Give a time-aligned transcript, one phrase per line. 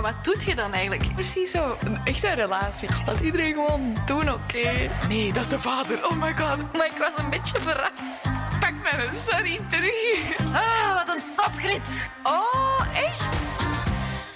[0.00, 1.14] maar wat doet je dan eigenlijk?
[1.14, 2.88] Precies zo, een echte relatie.
[3.06, 4.90] Laat iedereen gewoon doen, oké?
[5.08, 6.06] Nee, dat is de vader.
[6.06, 6.72] Oh my god.
[6.72, 8.22] Maar ik was een beetje verrast.
[8.60, 10.38] Pak mijn sorry terug.
[10.38, 12.10] Ah, wat een topgrit.
[12.22, 13.56] Oh, echt?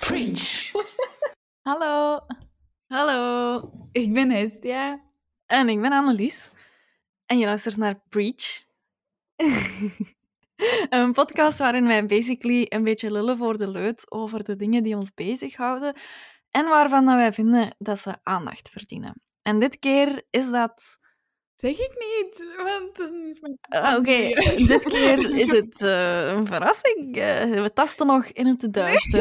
[0.01, 0.73] Preach.
[1.69, 2.21] Hallo,
[2.87, 3.71] Hallo.
[3.93, 5.01] ik ben Hestia.
[5.47, 6.51] En ik ben Annelies.
[7.27, 8.65] En je luistert naar Preach.
[10.89, 14.97] een podcast waarin wij basically een beetje lullen voor de leut over de dingen die
[14.97, 15.95] ons bezighouden
[16.51, 19.23] en waarvan dat wij vinden dat ze aandacht verdienen.
[19.43, 20.99] En dit keer is dat...
[21.55, 23.59] Zeg ik niet, want dan is mijn...
[23.61, 24.29] Ah, Oké,
[24.73, 27.17] dit keer is het eh, een verrassing.
[27.17, 29.21] Eh, we tasten nog in het duister.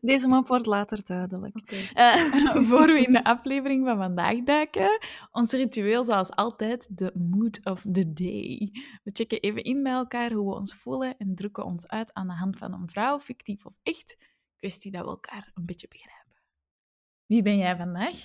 [0.00, 1.70] Deze map wordt later duidelijk.
[1.94, 2.14] Eh,
[2.68, 4.98] Voor we in de aflevering van vandaag duiken,
[5.30, 8.70] ons ritueel zoals altijd, de mood of the day.
[9.02, 12.26] We checken even in bij elkaar hoe we ons voelen en drukken ons uit aan
[12.26, 14.16] de hand van een vrouw, fictief of echt,
[14.56, 16.42] kwestie dat we elkaar een beetje begrijpen.
[17.26, 18.16] Wie ben jij vandaag?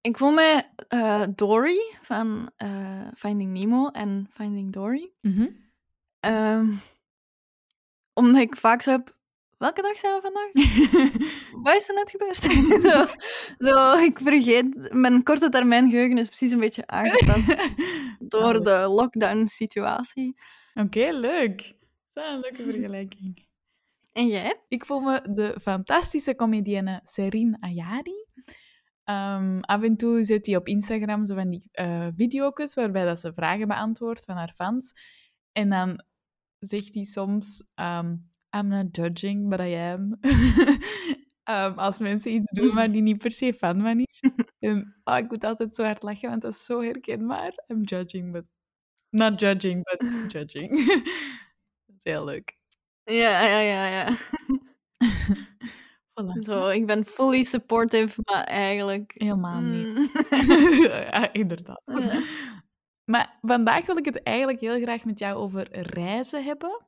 [0.00, 5.12] Ik voel me eh, Dory van eh, Finding Nemo en Finding Dory.
[6.20, 6.70] Ehm,
[8.12, 9.20] omdat ik vaak zo heb...
[9.62, 10.52] Welke dag zijn we vandaag?
[11.64, 12.42] Wat is er net gebeurd?
[12.86, 13.06] zo,
[13.66, 14.92] zo, ik vergeet...
[14.92, 17.56] Mijn korte termijn geheugen is precies een beetje aangetast
[18.34, 20.36] door de lockdown-situatie.
[20.74, 21.74] Oké, leuk.
[22.12, 23.46] Dat is een leuke vergelijking.
[24.12, 24.60] En jij?
[24.68, 28.26] Ik voel me de fantastische comedienne Serine Ayari.
[29.04, 33.20] Ehm, af en toe zet hij op Instagram zo van die eh video's waarbij dat
[33.20, 34.92] ze vragen beantwoordt van haar fans.
[35.52, 36.04] En dan
[36.58, 37.68] zegt hij soms...
[37.74, 38.14] ehm,
[38.56, 40.18] I'm not judging, but I am.
[41.42, 44.20] Ehm, als mensen iets doen waar die niet per se fan van is.
[44.58, 47.64] En, oh, ik moet altijd zo hard lachen, want dat is zo herkenbaar.
[47.66, 48.44] I'm judging, but...
[49.10, 50.86] Not judging, but judging.
[51.86, 52.56] dat is heel leuk.
[53.04, 54.16] Ja, ja, ja, ja.
[56.14, 56.38] Voilà.
[56.38, 59.12] Zo, ik ben fully supportive, maar eigenlijk...
[59.14, 59.86] Helemaal niet.
[59.86, 60.10] mm.
[60.82, 61.82] ja, inderdaad.
[61.84, 62.22] Ja.
[63.04, 66.86] Maar vandaag wil ik het eigenlijk heel graag met jou over reizen hebben.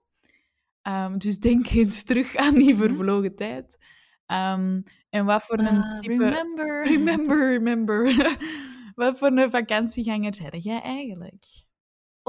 [0.84, 3.78] Ehm, dus denk eens terug aan die vervlogen tijd.
[4.26, 4.80] Ehm,
[5.10, 6.12] en wat voor een Ah, type...
[6.24, 6.84] remember.
[6.92, 8.14] Remember, remember.
[8.94, 11.44] wat voor een vakantieganger ben jij eigenlijk?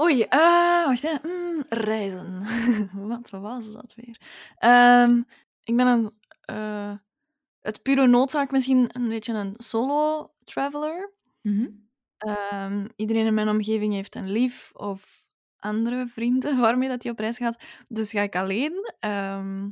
[0.00, 1.14] Oei, eh, wacht hè.
[1.22, 2.42] Mm, reizen.
[3.08, 4.20] wat, was dat weer?
[4.58, 5.22] Ehm,
[5.64, 6.12] ik ben een...
[6.40, 6.92] eh
[7.60, 11.12] het pure noodzaak misschien een beetje een solo-traveler.
[12.16, 15.25] Ehm, iedereen in mijn omgeving heeft een lief of
[15.66, 17.62] andere vrienden waarmee dat hij op reis gaat.
[17.88, 18.94] Dus ga ik alleen.
[18.98, 19.68] Ehm,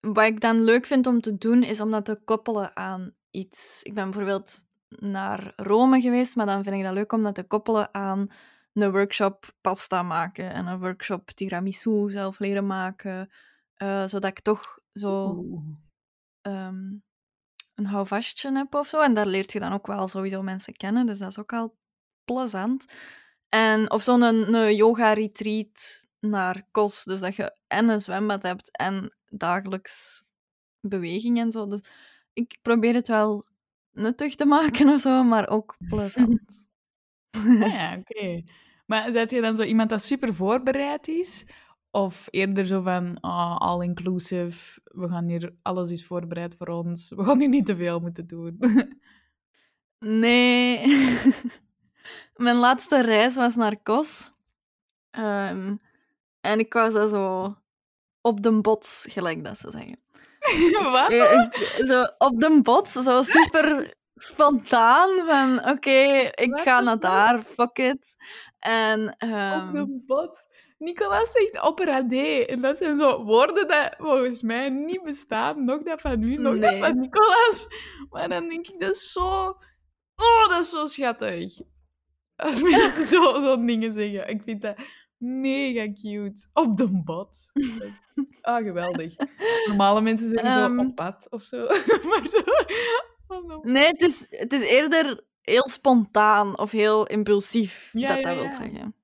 [0.00, 3.82] wat ik dan leuk vind om te doen, is om dat te koppelen aan iets.
[3.82, 7.42] Ik ben bijvoorbeeld naar Rome geweest, maar dan vind ik dat leuk om dat te
[7.42, 8.28] koppelen aan
[8.72, 13.30] een workshop pasta maken en een workshop tiramisu zelf leren maken.
[13.74, 15.44] eh, zodat ik toch zo
[16.40, 16.92] ehm,
[17.74, 19.00] een houvastje heb of zo.
[19.00, 21.76] En daar leert je dan ook wel sowieso mensen kennen, dus dat is ook al
[22.24, 22.84] plezant.
[23.54, 29.14] En, of zo'n een, yoga-retreat naar Kos, dus dat je en een zwembad hebt en
[29.28, 30.24] dagelijks
[30.80, 31.66] beweging en zo.
[31.66, 31.80] Dus
[32.32, 33.44] ik probeer het wel
[33.92, 36.64] nuttig te maken of zo, maar ook plezant.
[37.30, 38.42] Ah ja, oké.
[38.86, 41.46] Maar zet je dan zo iemand dat super voorbereid is?
[41.90, 47.24] Of eerder zo van ah, all-inclusive, we gaan hier, alles is voorbereid voor ons, we
[47.24, 48.58] gaan hier niet te veel moeten doen.
[49.98, 50.82] Nee.
[52.34, 54.32] Mijn laatste reis was naar Kos.
[55.10, 55.76] Ehm,
[56.40, 57.54] en ik was daar zo
[58.20, 60.00] op de bots, gelijk dat ze zeggen.
[60.92, 61.10] Wat?
[61.10, 67.42] Eh, ik- zo op de bots, zo super spontaan van oké, ik ga naar daar,
[67.42, 68.14] fuck it.
[68.58, 70.46] En ehm, Op de bot.
[70.78, 72.12] Nicolas zegt opera D.
[72.46, 75.64] En dat zijn zo woorden die volgens mij niet bestaan.
[75.64, 77.66] Nog dat van u, nog dat van Nicolas.
[78.10, 79.26] Maar dan denk ik, dat is zo...
[80.16, 81.60] Oh, dat is zo schattig.
[82.36, 84.28] Als mensen zo- zo'n dingen zeggen.
[84.28, 84.76] Ik vind dat
[85.16, 86.46] mega cute.
[86.52, 87.36] Op de bot.
[88.40, 89.14] Ah, geweldig.
[89.66, 90.78] Normale mensen zeggen zo Ehm.
[90.78, 91.56] op pad of zo.
[92.08, 92.42] maar zo...
[93.26, 98.22] de- nee, het is, het is eerder heel spontaan of heel impulsief Ja, dat ja,
[98.24, 98.52] dat wil ja.
[98.52, 98.94] zeggen.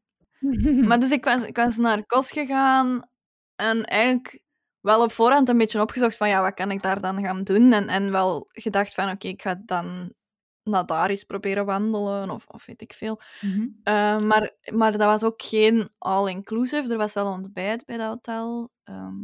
[0.88, 3.09] Maar dus ik was, ik was naar Kos gegaan
[3.56, 4.43] en eigenlijk
[4.81, 7.73] wel op voorhand een beetje opgezocht van ja, wat kan ik daar dan gaan doen?
[7.73, 10.15] En, en wel gedacht van oké, ik ga dan
[10.62, 13.21] naar daar eens proberen wandelen of, of weet ik veel.
[13.41, 13.67] Mhm.
[13.83, 16.93] Eh, maar, maar dat was ook geen all-inclusive.
[16.93, 18.71] Er was wel ontbijt bij dat hotel.
[18.85, 19.19] Ehm,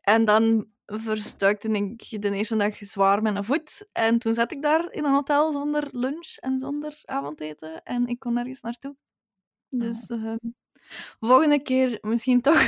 [0.00, 3.88] en dan verstuikte ik de eerste dag zwaar mijn voet.
[3.92, 7.82] En toen zat ik daar in een hotel zonder lunch en zonder avondeten.
[7.82, 8.96] En ik kon nergens naartoe.
[9.68, 10.34] Dus eh,
[11.20, 12.62] Volgende keer misschien toch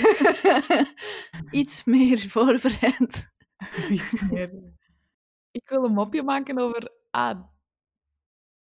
[1.50, 3.32] iets meer voorbereid.
[3.90, 4.78] Iets meer.
[5.50, 6.90] Ik wil een mopje maken over...
[7.10, 7.40] Ah,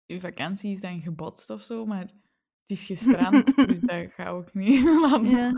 [0.06, 4.54] uw vakantie is dan gebotst of zo, maar het is gestrand, dus dat gaat ook
[4.54, 4.82] niet.
[5.36, 5.52] Ja.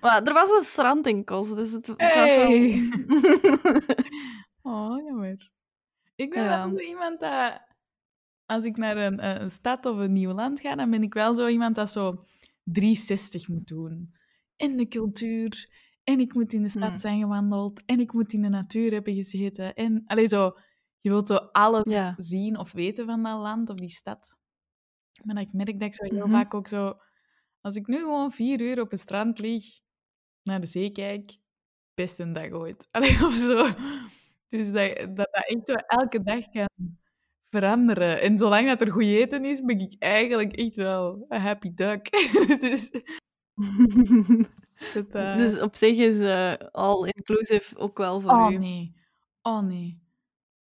[0.00, 2.50] Maar er was een strand in Kos, dus het, het was wel...
[4.62, 5.50] Oh, jammer.
[6.16, 6.68] Ik ben Ja.
[6.68, 7.60] wel zo iemand dat...
[8.46, 11.34] Als ik naar een, een stad of een nieuw land ga, dan ben ik wel
[11.34, 12.18] zo iemand dat zo
[12.64, 14.14] 360 moet doen.
[14.56, 15.68] En de cultuur,
[16.04, 16.98] en ik moet in de stad Hmm.
[16.98, 19.74] zijn gewandeld, en ik moet in de natuur hebben gezeten.
[19.74, 20.56] En, allee, zo...
[21.02, 22.14] Je wilt zo alles Ja.
[22.16, 24.36] zien of weten van dat land of die stad.
[25.24, 26.30] Maar ik merk dat ik zo heel Mhm.
[26.36, 26.98] vaak ook zo...
[27.60, 29.64] Als ik nu gewoon vier uur op een strand lig,
[30.42, 31.36] naar de zee kijk,
[31.94, 32.88] best een dag ooit.
[32.90, 33.66] Allee, of zo.
[34.48, 36.68] Dus dat, dat dat echt zo elke dag kan
[37.50, 38.20] veranderen.
[38.20, 42.10] En zolang dat er goed eten is, ben ik eigenlijk echt wel een happy duck.
[42.60, 42.90] dus,
[44.94, 48.56] dat, eh, Dus op zich is eh, all-inclusive ook wel voor oh u.
[48.58, 48.94] nee.
[49.42, 50.00] Oh nee.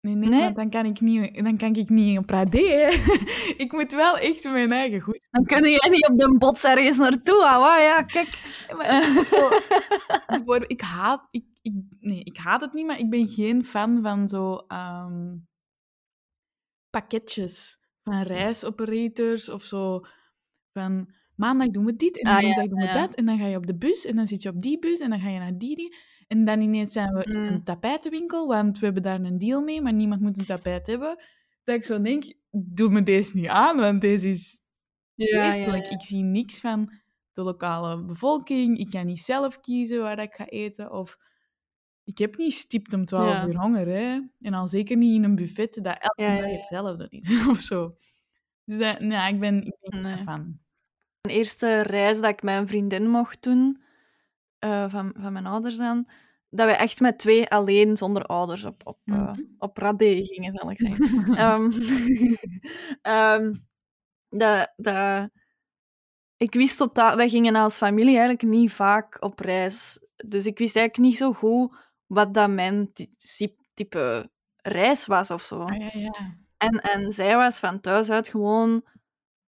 [0.08, 2.88] Nee, nee, dan kan ik niet, dan kan ik niet op hè.
[3.64, 6.98] ik moet wel echt mijn eigen goed Dan kun je niet op de bots ergens
[6.98, 7.84] naartoe houden.
[7.84, 8.28] Ja, kijk.
[10.46, 11.28] Voor, ik haat...
[11.32, 14.56] Ik, ik, nee, ik haat het niet, maar ik ben geen fan van zo...
[14.56, 15.36] ehm,
[16.90, 20.02] pakketjes van reisoperators of zo.
[20.72, 22.94] Van maandag doen we dit en Ah, woensdag ja, doen we ja.
[22.94, 23.16] dat.
[23.16, 25.10] En dan ga je op de bus en dan zit je op die bus en
[25.10, 25.76] dan ga je naar die.
[25.76, 25.96] die.
[26.34, 27.48] En dan ineens zijn we in Mm.
[27.48, 31.24] een tapijtenwinkel, want we hebben daar een deal mee, maar niemand moet een tapijt hebben.
[31.64, 34.62] Dat ik zo denk, doe me deze niet aan, want deze is
[35.16, 35.88] Ja, vreselijk.
[35.88, 36.94] Ik zie niks van
[37.32, 38.78] de lokale bevolking.
[38.78, 40.92] Ik kan niet zelf kiezen waar ik ga eten.
[40.92, 41.18] Of
[42.04, 43.46] ik heb niet stipt om 12 Ja.
[43.48, 43.88] uur honger.
[43.88, 44.20] Hè?
[44.40, 46.58] En al zeker niet in een buffet dat elke Ja, ja, dag ja.
[46.58, 47.28] hetzelfde is.
[47.50, 47.96] of zo.
[48.66, 50.16] Dus dat, nee, ik ben, ik ben Nee.
[50.16, 50.60] geen fan.
[51.22, 53.82] De eerste reis dat ik een vriendin mocht doen,
[54.60, 56.06] eh, van, van mijn ouders aan,
[56.56, 59.42] dat we echt met twee alleen zonder ouders op, op, eh, Mhm.
[59.58, 61.36] op radé gingen, zal ik zeggen.
[61.38, 61.70] Ehm,
[63.02, 63.54] ehm,
[64.30, 65.30] dat, dat,
[66.38, 67.16] ik wist totaal...
[67.16, 70.00] Wij gingen als familie eigenlijk niet vaak op reis.
[70.28, 74.30] Dus ik wist eigenlijk niet zo goed wat dat mijn ty- ty- type
[74.62, 75.60] reis was of zo.
[75.62, 76.12] Ah, ja, ja.
[76.58, 78.84] En, en zij was van thuis uit gewoon...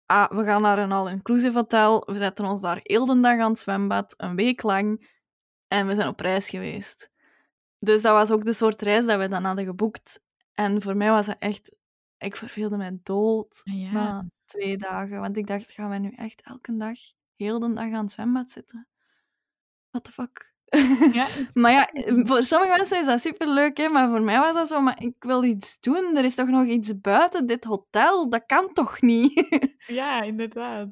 [0.06, 2.04] Ah, we gaan naar een all-inclusive hotel.
[2.06, 5.13] We zetten ons daar heel de dag aan het zwembad, een week lang.
[5.68, 7.12] En we zijn op reis geweest.
[7.80, 10.24] Dus dat was ook de soort reis dat we dan hadden geboekt.
[10.54, 11.78] En voor mij was dat echt...
[12.18, 13.92] Ik verveelde mij dood ja.
[13.92, 15.20] na twee dagen.
[15.20, 16.98] Want ik dacht, gaan wij nu echt elke dag,
[17.36, 18.88] heel de dag aan het zwembad zitten?
[19.90, 20.54] What the fuck?
[21.14, 21.28] Ja,
[21.62, 21.90] Maar ja,
[22.26, 23.90] voor sommige mensen is dat superleuk, hè?
[23.90, 26.16] maar voor mij was dat zo, maar ik wil iets doen.
[26.16, 28.30] Er is toch nog iets buiten dit hotel?
[28.30, 29.46] Dat kan toch niet?
[30.00, 30.90] ja, inderdaad.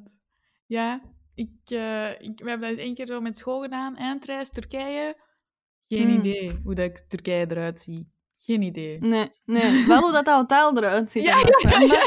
[0.66, 1.00] Ja,
[1.34, 3.96] ik, eh, ik, we hebben dat eens één keer zo met school gedaan.
[3.96, 5.16] Eindreis, Turkije.
[5.88, 6.18] Geen Hmm.
[6.18, 8.06] idee hoe dat Turkije eruit ziet.
[8.38, 8.98] Geen idee.
[9.00, 9.86] Nee, nee.
[9.86, 11.24] Wel hoe dat, dat hotel eruit ziet.
[11.28, 12.02] Ja, ja, ja.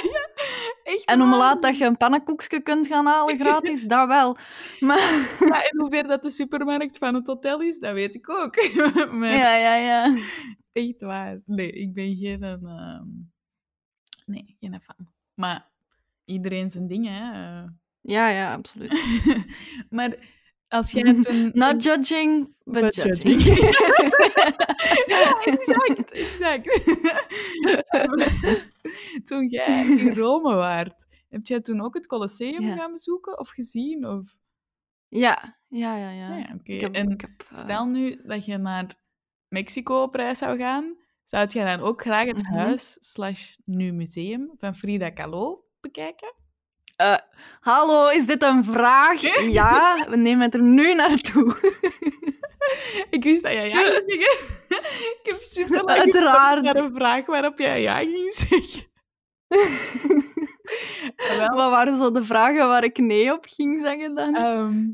[0.83, 4.37] Echt En hoe laat dat je een pannenkoekje kunt gaan halen gratis, dat wel.
[4.79, 4.97] Maar,
[5.71, 8.55] en hoe ver dat de supermarkt van het hotel is, dat weet ik ook.
[9.11, 10.17] maar ja, ja, ja.
[10.73, 11.41] echt waar.
[11.45, 12.43] Nee, ik ben geen...
[12.43, 13.05] ehm,
[14.25, 15.07] nee, geen fan.
[15.33, 15.69] Maar
[16.25, 17.63] iedereen zijn ding, hè.
[18.07, 18.91] Ja, ja, absoluut.
[19.89, 20.15] maar
[20.67, 21.51] als jij toen...
[21.53, 23.41] Not judging, but, But judging.
[25.13, 26.95] ja, exact, exact.
[29.27, 32.75] toen jij in Rome waart, heb jij toen ook het Colosseum Ja.
[32.75, 34.07] gaan bezoeken of gezien?
[34.07, 34.37] Of...
[35.07, 36.09] ja, ja, ja.
[36.11, 36.29] ja.
[36.29, 38.85] Ah ja, heb, En heb, eh, Stel nu dat je naar
[39.47, 42.53] Mexico op reis zou gaan, zou je dan ook graag het Mhm.
[42.53, 46.33] huis slash nu museum van Frida Kahlo bekijken?
[46.97, 47.17] Eh,
[47.59, 49.21] hallo, is dit een vraag?
[49.51, 51.55] Ja, we nemen het er nu naartoe.
[53.09, 54.55] Ik wist dat jij ja ging zeggen.
[55.23, 56.61] Ik heb super lang Uiteraard.
[56.61, 58.85] naar een vraag waarop jij ja ging zeggen.
[61.39, 64.35] Wat waren zo de vragen waar ik nee op ging zeggen dan?
[64.35, 64.85] ehm,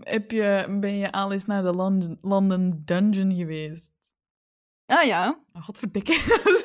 [0.00, 3.92] heb je, ben je al eens naar de London, London Dungeon geweest?
[4.92, 6.12] Ah ja, Oh, godverdikke.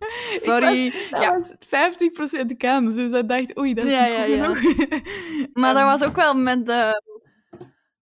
[0.00, 0.92] Dat sorry.
[1.10, 1.34] Dat Ja.
[1.36, 4.48] was 50% kans, dus ik dacht, oei, dat is Ja, ja.
[5.60, 7.02] Maar dat Ehm, was ook wel met, de,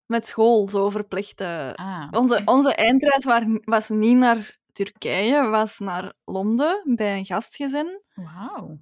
[0.06, 1.40] met school zo verplicht.
[1.40, 1.72] eh.
[1.74, 3.24] Ah, Onze, onze eindreis
[3.64, 8.02] was niet naar Turkije, was naar Londen bij een gastgezin.
[8.14, 8.78] wauw.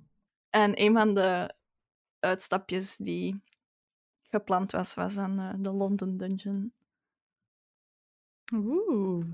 [0.51, 1.55] En een van de
[2.21, 3.43] uitstapjes die
[4.23, 6.73] gepland was, was dan eh, de London Dungeon.
[8.55, 9.25] Oeh.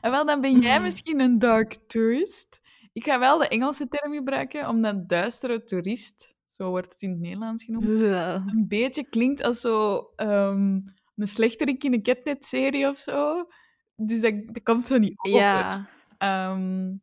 [0.00, 2.60] En wel, dan ben jij misschien een dark tourist.
[2.92, 7.20] Ik ga wel de Engelse term gebruiken, omdat duistere toerist Zo wordt het in het
[7.20, 7.86] Nederlands genoemd.
[7.86, 10.80] Een beetje klinkt als zo ehm,
[11.16, 13.44] een slechterik in een Catnet-serie of zo.
[13.96, 15.38] Dus dat, dat komt zo niet over.
[15.38, 15.88] Ja,
[16.22, 16.96] Ehm,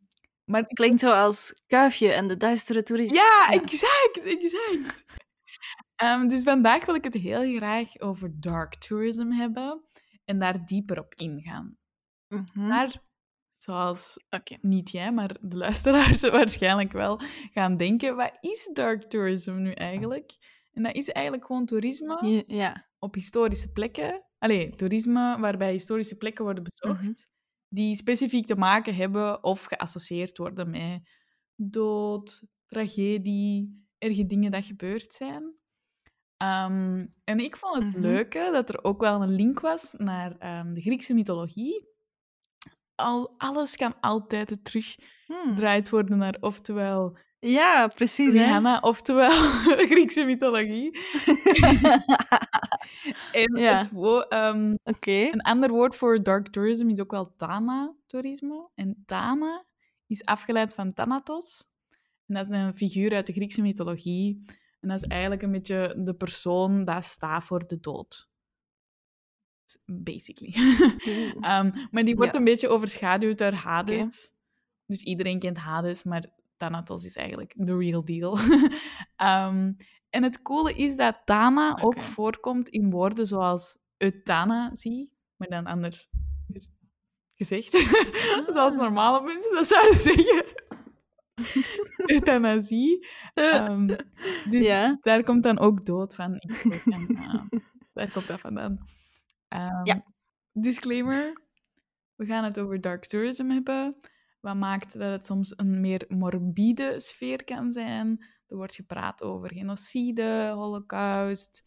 [0.46, 3.14] maar klinkt zo als Kuifje en de duistere toerist.
[3.14, 5.04] Ja, exact, exact.
[5.96, 9.84] Ehm, dus vandaag wil ik het heel graag over dark tourism hebben
[10.26, 11.78] en daar dieper op ingaan.
[12.30, 12.68] Mhm.
[12.68, 13.02] Maar
[13.52, 14.18] zoals
[14.62, 17.20] niet jij, maar de luisteraars waarschijnlijk wel
[17.54, 20.32] gaan denken, wat is dark tourism nu eigenlijk?
[20.74, 22.88] En dat is eigenlijk gewoon toerisme Ja, Ja.
[23.00, 24.24] op historische plekken.
[24.38, 27.14] Allee, toerisme waarbij historische plekken worden bezocht, Mhm.
[27.68, 31.10] die specifiek te maken hebben of geassocieerd worden met
[31.56, 35.58] dood, tragedie, erge dingen dat gebeurd zijn.
[36.38, 38.02] Ehm, en ik vond het Mhm.
[38.02, 41.89] leuke dat er ook wel een link was naar ehm, de Griekse mythologie.
[43.00, 45.98] Al, alles kan altijd teruggedraaid Hmm.
[46.00, 48.34] worden naar oftewel Ja, precies.
[48.34, 48.78] Hè?
[48.80, 49.30] Oftewel
[49.92, 50.92] Griekse mythologie.
[53.32, 53.84] En Ja.
[54.30, 54.76] ehm,
[55.32, 58.70] een ander woord voor dark tourism is ook wel Thana-toerisme.
[58.76, 59.66] En Thana
[60.08, 61.68] is afgeleid van Thanatos.
[62.28, 64.46] En dat is een figuur uit de Griekse mythologie.
[64.80, 68.29] En dat is eigenlijk een beetje de persoon dat staat voor de dood.
[69.86, 70.54] Basically.
[71.42, 72.40] Ehm, maar die wordt Ja.
[72.40, 74.32] een beetje overschaduwd door Hades.
[74.86, 76.24] Dus iedereen kent Hades, maar
[76.58, 78.38] Thanatos is eigenlijk de real deal.
[79.16, 79.72] Ehm,
[80.10, 86.08] en het coole is dat Thana ook voorkomt in woorden zoals euthanasie, maar dan anders
[86.48, 86.68] gez-
[87.36, 87.72] gezegd.
[88.54, 88.78] zoals Ah.
[88.78, 90.46] normale mensen dat zouden zeggen.
[92.06, 93.08] Euthanasie.
[93.34, 93.86] Ehm,
[94.50, 94.98] dus ja.
[95.02, 96.40] daar komt dan ook dood van.
[97.18, 97.44] Ah,
[97.94, 98.80] daar komt dat vandaan.
[99.50, 100.04] Ehm, Ja.
[100.54, 101.42] Disclaimer.
[102.16, 103.98] We gaan het over dark tourism hebben.
[104.40, 108.26] Wat maakt dat het soms een meer morbide sfeer kan zijn.
[108.48, 111.64] Er wordt gepraat over genocide, holocaust,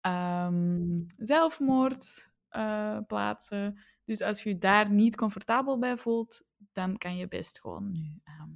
[0.00, 3.80] ehm, zelfmoord, eh, plaatsen.
[4.04, 8.20] Dus als je je daar niet comfortabel bij voelt, dan kan je best gewoon nu
[8.24, 8.50] ehm,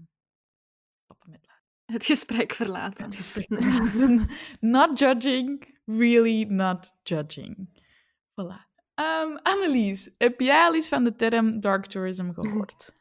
[1.05, 1.49] stoppen met
[1.85, 3.05] Het gesprek verlaten.
[3.05, 4.29] het gesprek laten.
[4.61, 7.79] Not judging, really not judging.
[8.40, 8.68] Voilà.
[8.94, 12.94] Ehm, Annelies, heb jij al eens van de term dark tourism gehoord?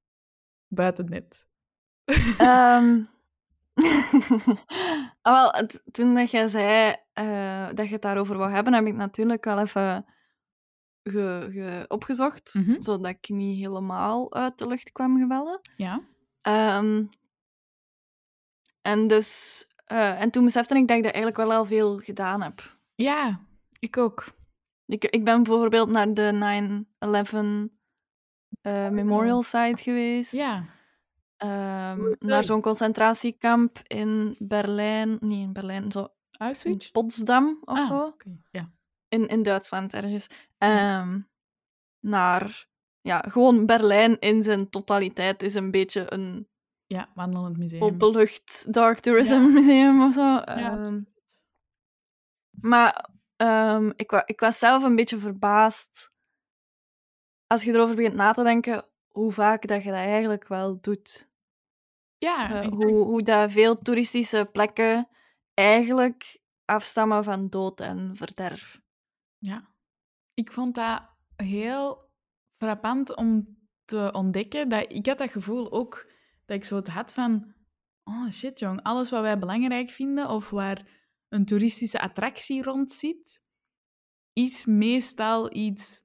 [0.68, 1.46] Buiten net.
[2.38, 3.02] Ehm,
[5.22, 8.94] ah, wel, toen dat jij zei eh, dat je het daarover wou hebben, heb ik
[8.94, 10.06] natuurlijk wel even
[11.02, 12.80] ge, ge- opgezocht, Mhm.
[12.80, 15.60] zodat ik niet helemaal uit de lucht kwam gevallen.
[15.76, 16.00] Ja?
[16.40, 17.04] Ehm,
[18.82, 19.64] en dus...
[19.84, 22.76] eh, en toen besefte ik dat ik dat eigenlijk wel al veel gedaan heb.
[22.94, 23.40] Ja,
[23.80, 24.24] ik ook.
[24.88, 26.84] Ik, ik ben bijvoorbeeld naar de
[27.68, 27.72] 9-11
[28.60, 30.32] eh, Memorial Site geweest.
[30.32, 30.64] Ja.
[31.36, 35.16] Ehm, naar zo'n concentratiekamp in Berlijn.
[35.20, 36.08] Niet in Berlijn, zo in
[36.46, 36.90] Auschwitz?
[36.90, 38.16] Potsdam of Ah, zo.
[38.50, 38.70] Ja.
[39.08, 40.26] In, in Duitsland ergens.
[40.58, 41.20] Ehm,
[42.00, 42.66] naar...
[43.00, 46.48] Ja, gewoon Berlijn in zijn totaliteit is een beetje een
[46.86, 47.82] ja, wandelend museum.
[47.82, 49.48] openlucht dark tourism Ja.
[49.58, 50.20] museum of zo.
[50.22, 51.08] Ja, absoluut.
[52.50, 56.16] maar ehm, ik, wa ik was zelf een beetje verbaasd
[57.48, 61.30] als je erover begint na te denken hoe vaak dat je dat eigenlijk wel doet.
[62.18, 65.08] Ja, Eh, ik hoe, hoe dat veel toeristische plekken
[65.54, 68.80] eigenlijk afstammen van dood en verderf.
[69.38, 69.68] Ja.
[70.34, 71.02] Ik vond dat
[71.36, 72.10] heel
[72.50, 74.68] frappant om te ontdekken.
[74.68, 76.10] Dat, ik had dat gevoel ook
[76.46, 77.54] dat ik zo het had van...
[78.04, 78.82] Oh shit, jong.
[78.82, 80.86] Alles wat wij belangrijk vinden of waar
[81.28, 83.42] een toeristische attractie rond zit,
[84.32, 86.04] is meestal iets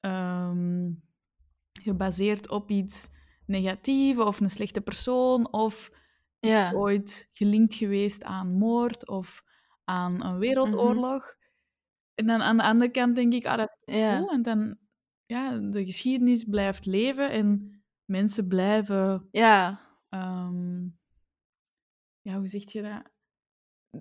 [0.00, 0.92] ehm,
[1.82, 3.08] gebaseerd op iets
[3.46, 5.90] negatiefs of een slechte persoon of
[6.38, 9.44] Ja, ooit gelinkt geweest aan moord of
[9.84, 11.36] aan een wereldoorlog.
[12.14, 14.26] En dan aan de andere kant denk ik, ah, dat is ja, cool.
[14.26, 14.78] Want dan,
[15.26, 20.82] ja, de geschiedenis blijft leven en mensen blijven, ja, ehm,
[22.20, 23.12] ja, hoe zeg je dat?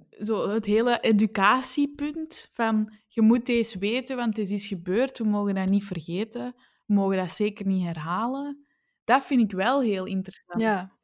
[0.09, 5.55] Zo het hele educatiepunt van je moet deze weten, want het is gebeurd, we mogen
[5.55, 6.53] dat niet vergeten,
[6.85, 8.65] we mogen dat zeker niet herhalen.
[9.03, 10.61] Dat vind ik wel heel interessant.
[10.61, 10.97] ja,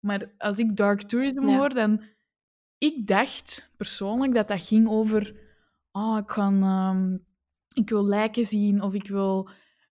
[0.00, 1.56] Maar als ik dark tourism Ja.
[1.56, 2.02] hoor, dan...
[2.78, 5.34] Ik dacht persoonlijk dat dat ging over...
[5.92, 7.16] Oh, ik, ga, ehm,
[7.74, 9.48] ik wil lijken zien, of ik wil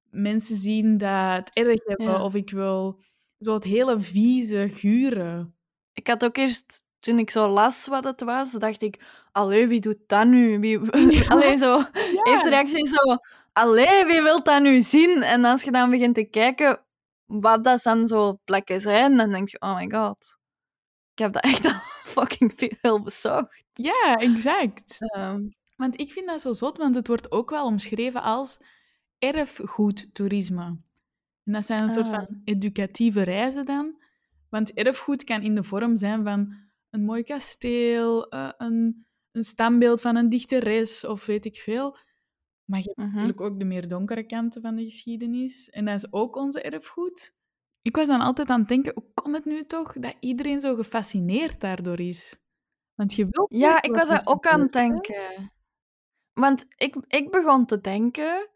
[0.09, 2.23] mensen zien dat het erg hebben, Ja.
[2.23, 2.99] of ik wil
[3.39, 5.51] zo het hele vieze, gure.
[5.93, 9.01] Ik had ook eerst, toen ik zo las wat het was, dacht ik,
[9.31, 10.59] allee, wie doet dat nu?
[10.59, 10.79] Wie...
[11.31, 11.83] Allee, zo...
[12.23, 13.17] Eerste reactie is zo,
[13.53, 15.21] allee, wie wil dat nu zien?
[15.23, 16.81] En als je dan begint te kijken
[17.25, 20.37] wat dat dan zo plekken zijn, dan denk je, oh my god.
[21.13, 23.63] Ik heb dat echt al fucking veel bezocht.
[23.73, 24.95] Ja, exact.
[24.99, 25.41] Ehm,
[25.75, 28.57] Want ik vind dat zo zot, want het wordt ook wel omschreven als
[29.19, 30.63] erfgoedtoerisme.
[31.43, 32.13] En dat zijn een soort Ah.
[32.13, 34.01] van educatieve reizen dan.
[34.49, 36.55] Want erfgoed kan in de vorm zijn van
[36.89, 41.97] een mooi kasteel, eh, een, een standbeeld van een dichteres of weet ik veel.
[42.65, 43.11] Maar je hebt Mhm.
[43.11, 45.69] natuurlijk ook de meer donkere kanten van de geschiedenis.
[45.69, 47.35] En dat is ook onze erfgoed.
[47.81, 50.75] Ik was dan altijd aan het denken, hoe komt het nu toch dat iedereen zo
[50.75, 52.39] gefascineerd daardoor is?
[52.95, 55.51] Want je wilt ja, ik was daar ook aan het denken.
[56.33, 58.49] Want ik, ik begon te denken...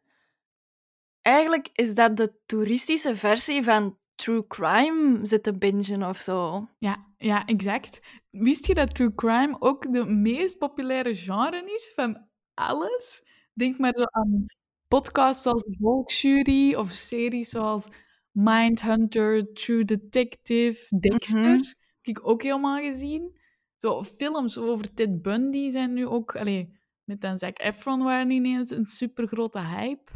[1.21, 6.67] Eigenlijk is dat de toeristische versie van true crime zitten bingen of zo.
[6.77, 7.99] Ja, ja, exact.
[8.31, 13.23] Wist je dat true crime ook de meest populaire genre is van alles?
[13.53, 14.45] Denk maar zo aan
[14.87, 17.89] podcasts zoals de Volksjury of series zoals
[18.31, 21.41] Mindhunter, True Detective, Dexter.
[21.41, 21.63] Mhm.
[22.01, 23.39] Heb ik ook helemaal gezien.
[23.75, 26.35] Zo films over Ted Bundy zijn nu ook...
[26.35, 30.11] Allee, met dan Zac Efron waren ineens een supergrote hype.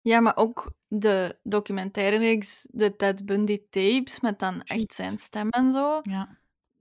[0.00, 5.72] Ja, maar ook de documentaire-reeks, de Ted Bundy tapes, met dan echt zijn stem en
[5.72, 5.98] zo.
[6.00, 6.37] Ja.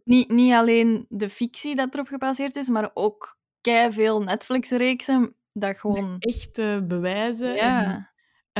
[0.08, 3.38] Niet, niet alleen de fictie dat erop gebaseerd is, maar ook
[3.90, 6.16] veel Netflix-reeksen dat gewoon...
[6.20, 8.14] Echte bewijzen en Ja,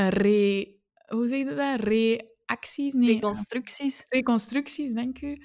[0.08, 0.76] re...
[1.06, 1.80] Hoe zeg je dat?
[1.80, 2.94] Reacties?
[2.94, 4.04] Nee, reconstructies.
[4.08, 5.42] reconstructies, dank u.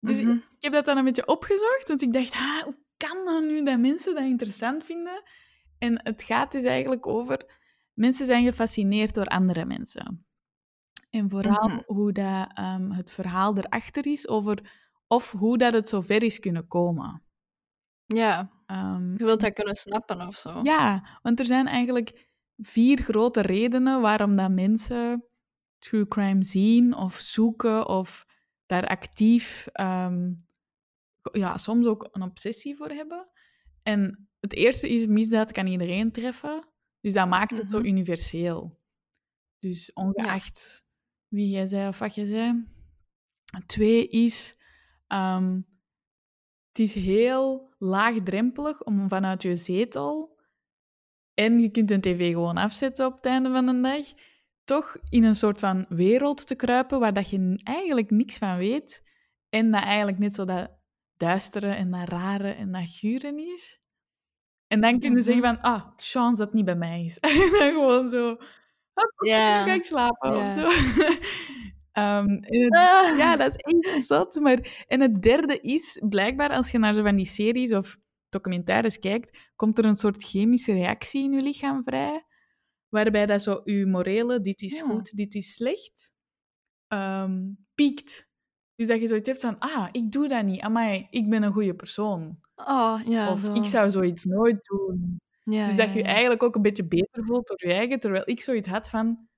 [0.00, 0.30] Dus Mhm.
[0.30, 3.62] ik heb dat dan een beetje opgezocht, want ik dacht, ha, hoe kan dat nu
[3.64, 5.22] dat mensen dat interessant vinden?
[5.78, 7.58] En het gaat dus eigenlijk over...
[7.94, 10.26] Mensen zijn gefascineerd door andere mensen.
[11.10, 11.80] En vooral Mhm.
[11.86, 14.70] hoe dat, ehm, het verhaal erachter is over
[15.12, 17.22] of hoe dat het zover is kunnen komen.
[18.06, 20.60] Ja, Ehm, je wilt dat kunnen snappen of zo.
[20.62, 25.24] ja, want er zijn eigenlijk vier grote redenen waarom dat mensen
[25.78, 28.26] true crime zien of zoeken of
[28.66, 30.32] daar actief, ehm,
[31.32, 33.28] ja, soms ook een obsessie voor hebben.
[33.82, 36.68] En het eerste is, misdaad kan iedereen treffen.
[37.00, 37.86] Dus dat maakt het zo Mhm.
[37.86, 38.78] universeel.
[39.58, 40.86] Dus ongeacht
[41.28, 42.68] wie jij zei of wat jij zei.
[43.66, 44.56] Twee is,
[45.10, 45.60] ehm,
[46.68, 50.38] het is heel laagdrempelig om vanuit je zetel,
[51.34, 54.04] en je kunt een tv gewoon afzetten op het einde van de dag,
[54.64, 59.02] toch in een soort van wereld te kruipen waar dat je eigenlijk niks van weet.
[59.48, 60.70] En dat eigenlijk net zo dat
[61.16, 63.80] duistere en dat rare en dat guren is.
[64.66, 65.24] En dan kun je Mhm.
[65.24, 67.18] zeggen van, ah, chance dat het niet bij mij is.
[67.20, 68.28] en dan gewoon zo,
[68.94, 70.44] hop, dan ga ik slapen Ja.
[70.44, 70.68] of zo.
[71.92, 73.16] Ehm, het- Ah.
[73.18, 74.40] ja, dat is echt zot.
[74.40, 74.84] Maar...
[74.86, 77.96] En het derde is, blijkbaar als je naar zo van die series of
[78.28, 82.24] documentaires kijkt, komt er een soort chemische reactie in je lichaam vrij,
[82.88, 84.84] waarbij dat zo je morele, dit is Ja.
[84.84, 86.12] goed, dit is slecht,
[86.88, 88.28] ehm, piekt.
[88.74, 91.52] Dus dat je zoiets hebt van, ah, ik doe dat niet, amai, ik ben een
[91.52, 92.38] goede persoon.
[92.54, 93.52] Oh, ja, of zo.
[93.52, 95.16] ik zou zoiets nooit doen.
[95.44, 98.22] Ja, dus dat je je eigenlijk ook een beetje beter voelt door je eigen, terwijl
[98.26, 99.28] ik zoiets had van,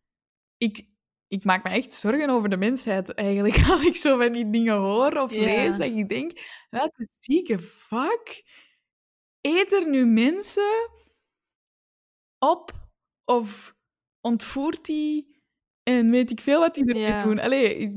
[0.57, 0.87] ik,
[1.33, 4.77] ik maak me echt zorgen over de mensheid eigenlijk, als ik zo van die dingen
[4.77, 6.33] hoor of lees, dat ik denk,
[6.71, 8.42] welke zieke fuck
[9.40, 10.90] eet er nu mensen
[12.38, 12.73] op
[13.25, 13.75] of
[14.21, 15.40] ontvoert die
[15.83, 17.23] en weet ik veel wat die ermee Ja.
[17.23, 17.38] doen.
[17.38, 17.92] Allee,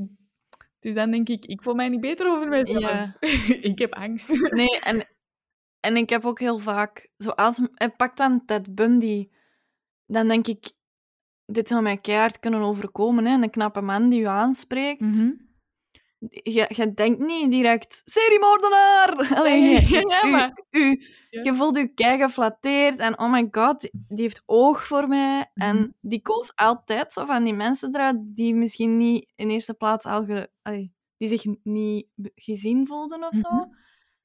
[0.78, 3.10] dus dan denk ik, ik voel mij niet beter over mezelf.
[3.70, 4.28] Ik heb angst.
[4.54, 5.08] Nee, en,
[5.80, 7.60] en ik heb ook heel vaak, zoals
[7.96, 9.28] pakt dan Ted Bundy,
[10.06, 10.70] dan denk ik,
[11.46, 13.42] dit zou mij keihard kunnen overkomen, hè?
[13.42, 15.00] een knappe man die u aanspreekt.
[15.00, 15.30] Mhm.
[16.28, 19.34] je, je denkt niet direct, seriemoordenaar!
[19.38, 19.80] Allee,
[20.24, 21.42] u- maar- u- Ja.
[21.42, 25.50] je voelt je kei geflatteerd en oh my god, die heeft oog voor mij.
[25.54, 25.68] Mhm.
[25.68, 30.06] En die koos altijd zo van die mensen eruit die misschien niet in eerste plaats
[30.06, 33.50] al ge- allee, die zich niet gezien voelden of zo.
[33.54, 33.68] Mhm.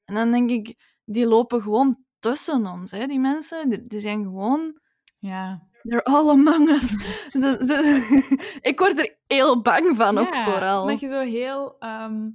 [0.04, 3.68] En dan denk ik, die lopen gewoon tussen ons, hè, die mensen.
[3.68, 4.80] Die, die zijn gewoon...
[5.18, 5.70] Ja.
[5.82, 6.90] They're all among us.
[7.32, 10.86] De- de- ik word er heel bang van, ook vooral.
[10.86, 11.76] Dat je zo heel...
[11.78, 12.28] ehm,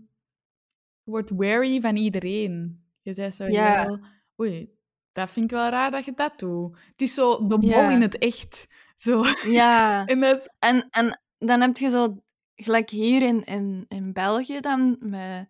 [1.03, 2.83] wordt wary van iedereen.
[3.01, 3.81] Je zei zo Ja.
[3.83, 3.99] heel...
[4.41, 4.69] Oei,
[5.12, 6.77] dat vind ik wel raar dat je dat doet.
[6.91, 7.89] Het is zo de mol Ja.
[7.89, 8.67] in het echt.
[8.95, 9.23] Zo.
[9.45, 10.05] Ja.
[10.05, 10.49] En is...
[10.60, 12.21] En, en dan heb je zo,
[12.55, 15.47] gelijk hier in, in, in België dan, met,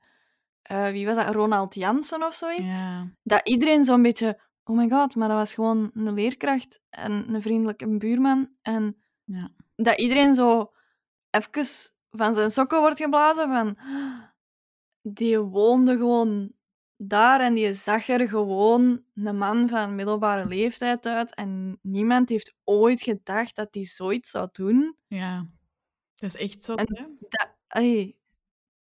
[0.62, 2.84] eh, wie was dat, Ronald Jansen of zoiets,
[3.24, 7.42] dat iedereen zo'n beetje, oh my god, maar dat was gewoon een leerkracht en een
[7.42, 8.50] vriendelijke buurman.
[8.62, 9.50] En Ja.
[9.76, 10.74] dat iedereen zo
[11.30, 11.66] even
[12.10, 13.78] van zijn sokken wordt geblazen van,
[15.02, 16.52] die woonde gewoon
[16.98, 22.56] daar en die zag er gewoon een man van middelbare leeftijd uit en niemand heeft
[22.64, 24.98] ooit gedacht dat hij zoiets zou doen.
[25.08, 25.56] ja.
[26.16, 26.76] Dat is echt zo,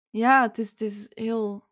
[0.09, 1.67] ja, het is, het is heel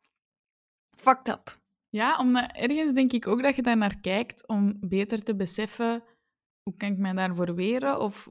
[0.90, 1.60] fucked up.
[1.96, 6.04] Ja, omdat ergens denk ik ook dat je daar naar kijkt om beter te beseffen
[6.64, 8.00] hoe kan ik mij daarvoor weren?
[8.00, 8.30] Of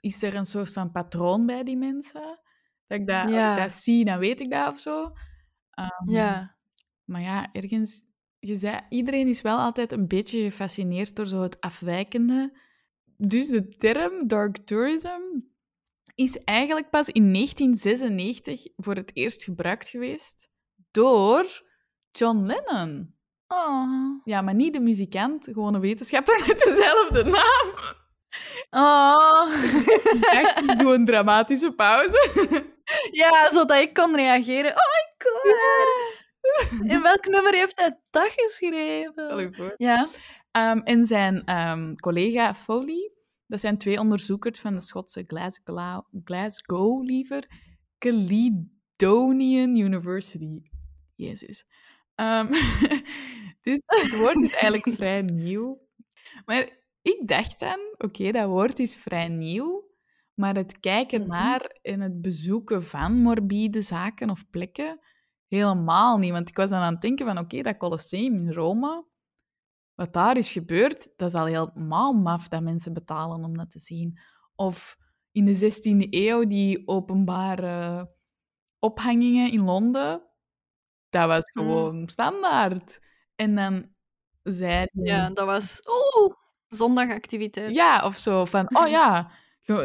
[0.00, 2.40] is er een soort van patroon bij die mensen?
[2.86, 5.12] Dat ik dat, Als ik dat zie, dan weet ik dat of zo.
[5.70, 6.56] Ehm, Ja.
[7.04, 8.06] Maar ja, ergens...
[8.38, 12.58] Je zei, iedereen is wel altijd een beetje gefascineerd door zo het afwijkende.
[13.16, 15.20] Dus de term dark tourism
[16.14, 20.50] is eigenlijk pas in 1996 voor het eerst gebruikt geweest
[20.90, 21.67] door
[22.10, 23.14] John Lennon.
[23.48, 24.20] Oh.
[24.24, 27.72] Ja, maar niet de muzikant, gewoon een wetenschapper met dezelfde naam.
[28.70, 29.52] Oh.
[30.66, 32.30] Ik doe een dramatische pauze.
[33.10, 34.70] Ja, zodat ik kon reageren.
[34.70, 36.90] Oh my god.
[36.90, 39.74] In welk nummer heeft hij dat geschreven?
[39.76, 40.06] Ja.
[40.50, 43.12] Ehm, en zijn ehm, collega Foley,
[43.46, 47.46] dat zijn twee onderzoekers van de Schotse Glasgow, Glasgow liever,
[47.98, 50.60] Caledonian University.
[51.14, 51.64] Jezus.
[52.18, 52.46] Ehm,
[53.66, 55.86] dus het woord is eigenlijk vrij nieuw.
[56.44, 56.68] Maar
[57.02, 59.90] ik dacht dan, oké, dat woord is vrij nieuw,
[60.34, 61.30] maar het kijken Mhm.
[61.30, 64.98] naar en het bezoeken van morbide zaken of plekken
[65.48, 66.32] helemaal niet.
[66.32, 69.06] Want ik was dan aan het denken van, oké, dat Colosseum in Rome,
[69.94, 73.78] wat daar is gebeurd, dat is al helemaal maf dat mensen betalen om dat te
[73.78, 74.18] zien.
[74.54, 74.96] Of
[75.32, 78.10] in de 16e eeuw die openbare
[78.78, 80.27] ophangingen in Londen,
[81.08, 81.62] dat was Mm.
[81.64, 82.98] gewoon standaard.
[83.36, 83.88] En dan
[84.42, 85.78] zei die- Ja, dat was...
[85.88, 86.34] Oeh,
[86.68, 87.74] zondagactiviteit.
[87.74, 89.30] ja, of zo van, oh ja,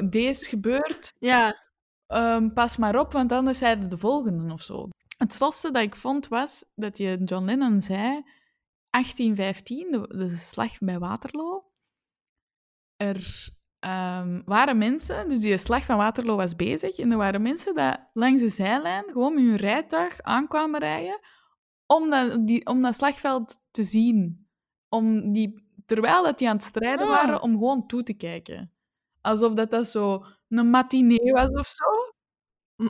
[0.10, 1.62] deze gebeurt, Ja.
[2.08, 4.88] ehm, pas maar op, want anders zeiden de volgende of zo.
[5.18, 8.24] Het zotste dat ik vond was dat je John Lennon zei,
[8.90, 11.72] 1815, de, de slag bij Waterloo.
[12.98, 13.48] Er
[13.84, 17.96] ehm, waren mensen, dus die slag van Waterloo was bezig, en er waren mensen die
[18.14, 21.20] langs de zijlijn gewoon met hun rijtuig aankwamen rijden
[21.88, 24.48] om dat, die, om dat slagveld te zien.
[24.90, 27.14] Om die, terwijl dat die aan het strijden Ah.
[27.14, 28.72] waren, om gewoon toe te kijken.
[29.22, 31.86] Alsof dat, dat zo een matinee was of zo.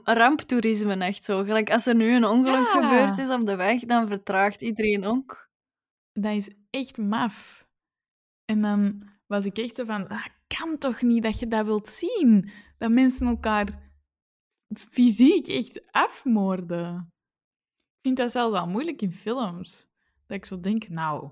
[0.03, 1.43] Ramptoerisme, echt zo.
[1.43, 2.81] Gelijk als er nu een ongeluk Ja.
[2.81, 5.49] gebeurd is op de weg, dan vertraagt iedereen ook.
[6.13, 7.67] Dat is echt maf.
[8.45, 10.25] En dan was ik echt zo van, ah,
[10.57, 12.49] kan toch niet dat je dat wilt zien?
[12.77, 13.91] Dat mensen elkaar
[14.73, 16.95] fysiek echt afmoorden.
[17.91, 19.87] Ik vind dat zelfs al moeilijk in films.
[20.27, 21.29] Dat ik zo denk, nou,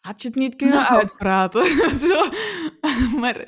[0.00, 0.94] had je het niet kunnen Nou.
[1.00, 1.66] uitpraten?
[2.08, 2.22] zo.
[3.20, 3.46] maar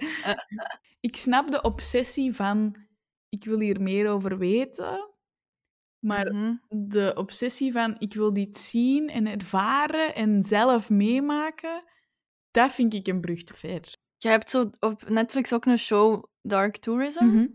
[1.00, 2.76] ik snap de obsessie van,
[3.28, 5.06] ik wil hier meer over weten.
[5.98, 6.54] Maar Mhm.
[6.68, 11.84] de obsessie van ik wil dit zien en ervaren en zelf meemaken,
[12.50, 13.96] dat vind ik een brug te ver.
[14.18, 17.24] Je hebt zo op Netflix ook een show, Dark Tourism.
[17.24, 17.46] Mhm.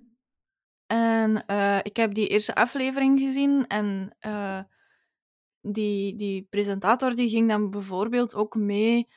[0.85, 4.59] En eh, ik heb die eerste aflevering gezien en eh,
[5.61, 9.07] die, die presentator die ging dan bijvoorbeeld ook mee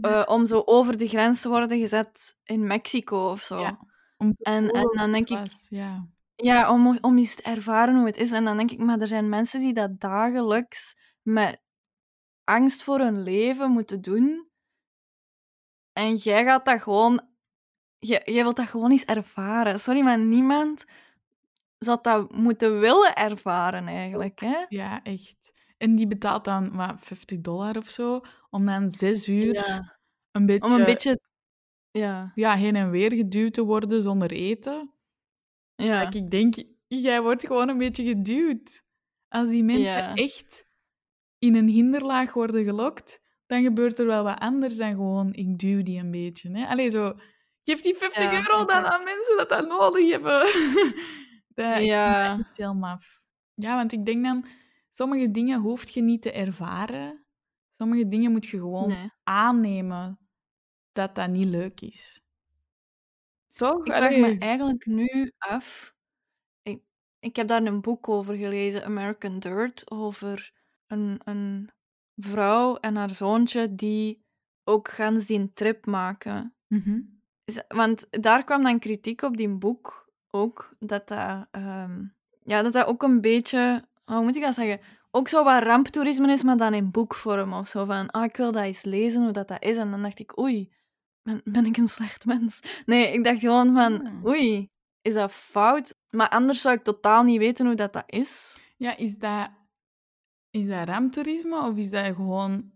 [0.00, 3.58] eh, om zo over de grens te worden gezet in Mexico of zo.
[3.60, 3.78] Ja.
[4.16, 5.36] Om En- en dan denk ik-
[5.68, 6.08] Ja.
[6.34, 8.32] Ja, om, om eens te ervaren hoe het is.
[8.32, 11.62] En dan denk ik, maar er zijn mensen die dat dagelijks met
[12.44, 14.49] angst voor hun leven moeten doen.
[16.00, 17.28] En jij gaat dat gewoon...
[17.98, 19.80] Jij, jij wilt dat gewoon eens ervaren.
[19.80, 20.84] Sorry, maar niemand
[21.78, 24.40] zou dat moeten willen ervaren, eigenlijk.
[24.40, 24.64] Hè?
[24.68, 25.52] ja, echt.
[25.78, 29.98] En die betaalt dan wat, 50 dollar of zo, om dan zes uur Ja.
[30.30, 31.20] een beetje, Om een beetje...
[31.90, 32.32] Ja.
[32.34, 34.92] ja, heen en weer geduwd te worden zonder eten.
[35.74, 36.04] Ja.
[36.04, 36.54] Dat ik denk,
[36.86, 38.82] jij wordt gewoon een beetje geduwd.
[39.28, 40.14] Als die mensen Ja.
[40.14, 40.66] echt
[41.38, 45.82] in een hinderlaag worden gelokt, dan gebeurt er wel wat anders dan gewoon, ik duw
[45.82, 46.50] die een beetje.
[46.58, 46.66] Hè?
[46.66, 47.14] Allee, zo,
[47.64, 50.40] geef die 50 Ja, euro dan aan mensen dat dat nodig hebben.
[51.54, 52.38] dat Ja.
[52.38, 53.20] echt heel maf.
[53.54, 54.46] Ja, want ik denk dan,
[54.90, 57.24] sommige dingen hoef je niet te ervaren.
[57.70, 59.10] Sommige dingen moet je gewoon Nee.
[59.24, 60.18] aannemen
[60.92, 62.20] dat dat niet leuk is.
[63.52, 63.86] Toch?
[63.86, 65.94] Ik vraag me eigenlijk nu af.
[66.62, 66.82] Ik,
[67.20, 70.52] ik heb daar een boek over gelezen, American Dirt, over
[70.86, 71.70] een, een
[72.20, 74.24] vrouw en haar zoontje die
[74.64, 76.54] ook gaan die trip maken.
[76.66, 77.00] Mhm.
[77.68, 82.02] Want daar kwam dan kritiek op die boek ook, dat dat, ehm,
[82.42, 84.80] ja, dat dat ook een beetje, hoe moet ik dat zeggen,
[85.10, 87.84] ook zo wat ramptoerisme is, maar dan in boekvorm of zo.
[87.84, 89.76] Van, ah, ik wil dat eens lezen, hoe dat, dat is.
[89.76, 90.72] En dan dacht ik, oei,
[91.22, 92.82] ben, ben ik een slecht mens?
[92.86, 94.26] Nee, ik dacht gewoon van, Hmm.
[94.26, 94.68] oei,
[95.02, 95.94] is dat fout?
[96.10, 98.60] Maar anders zou ik totaal niet weten hoe dat, dat is.
[98.76, 99.50] Ja, is dat,
[100.50, 102.72] is dat ramptoerisme of is dat gewoon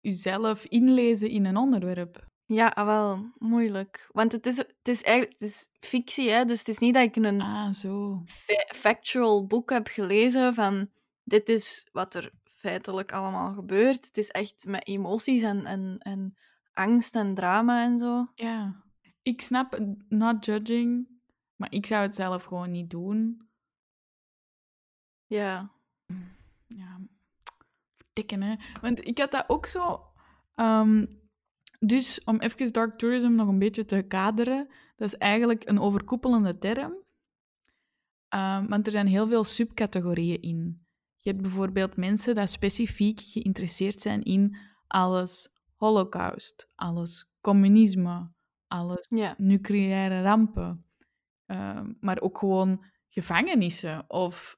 [0.00, 2.26] jezelf inlezen in een onderwerp?
[2.46, 4.08] Ja, ah, wel, moeilijk.
[4.12, 6.44] Want het is, het is eigenlijk het is fictie, hè?
[6.44, 8.22] dus het is niet dat ik een Ah, zo.
[8.24, 10.90] fa- factual boek heb gelezen van
[11.24, 14.06] dit is wat er feitelijk allemaal gebeurt.
[14.06, 16.36] Het is echt met emoties en, en, en
[16.72, 18.26] angst en drama en zo.
[18.34, 18.82] Ja.
[19.22, 21.08] Ik snap, not judging,
[21.56, 23.48] maar ik zou het zelf gewoon niet doen.
[25.26, 25.70] Ja.
[26.66, 27.00] Ja,
[28.26, 28.54] hè.
[28.80, 30.02] Want ik had dat ook zo...
[30.54, 31.06] ehm,
[31.78, 36.58] dus om even dark tourism nog een beetje te kaderen, dat is eigenlijk een overkoepelende
[36.58, 36.94] term.
[38.28, 40.86] Ehm, want er zijn heel veel subcategorieën in.
[41.16, 48.32] Je hebt bijvoorbeeld mensen die specifiek geïnteresseerd zijn in alles holocaust, alles communisme,
[48.66, 49.34] alles Ja.
[49.38, 50.84] nucleaire rampen.
[51.46, 54.56] Ehm, maar ook gewoon gevangenissen of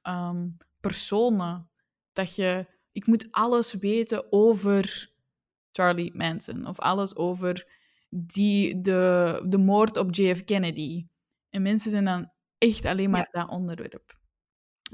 [0.79, 1.69] personen.
[2.13, 5.09] Dat je, ik moet alles weten over
[5.71, 7.67] Charlie Manson of alles over
[8.09, 11.05] die, de, de moord op JF Kennedy.
[11.49, 14.19] En mensen zijn dan echt alleen maar dat onderwerp.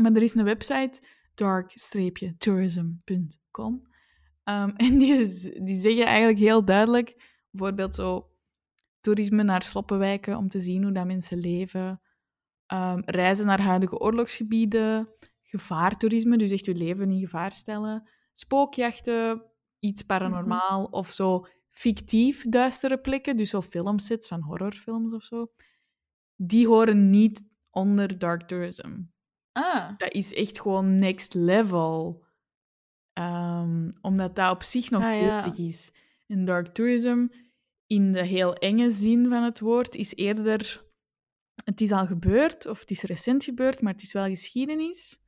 [0.01, 1.01] Maar er is een website,
[1.33, 3.87] dark-tourism.com.
[4.43, 8.29] Ehm, en die, is- die zeggen eigenlijk heel duidelijk, bijvoorbeeld zo
[8.99, 12.01] toerisme naar sloppenwijken om te zien hoe dat mensen leven,
[12.67, 15.11] Ehm, reizen naar huidige oorlogsgebieden,
[15.49, 19.43] gevaartoerisme, dus echt je leven in gevaar stellen, spookjachten,
[19.79, 25.51] iets paranormaal of zo fictief duistere plekken, dus zo filmsets van horrorfilms of zo,
[26.35, 29.01] die horen niet onder dark tourism.
[29.51, 32.25] Ah, Dat is echt gewoon next level.
[33.13, 35.35] Ehm, omdat dat op zich nog Ah, ja.
[35.37, 35.91] bezig is.
[36.27, 37.27] En dark tourism,
[37.87, 40.85] in de heel enge zin van het woord, is eerder...
[41.63, 45.19] Het is al gebeurd, of het is recent gebeurd, maar het is wel geschiedenis.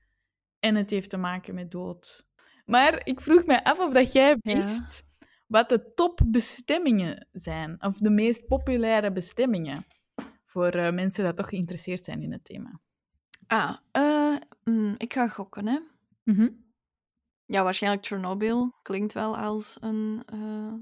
[0.59, 2.27] En het heeft te maken met dood.
[2.65, 4.53] Maar ik vroeg mij af of dat jij Ja.
[4.53, 5.07] wist
[5.47, 7.83] wat de topbestemmingen zijn.
[7.83, 9.85] Of de meest populaire bestemmingen.
[10.45, 12.79] Voor eh, mensen die toch geïnteresseerd zijn in het thema.
[13.47, 15.79] ah eh, mm, ik ga gokken, hè.
[16.23, 16.49] Mhm.
[17.45, 18.75] Ja, waarschijnlijk Chernobyl.
[18.81, 20.23] Klinkt wel als een...
[20.25, 20.73] eh,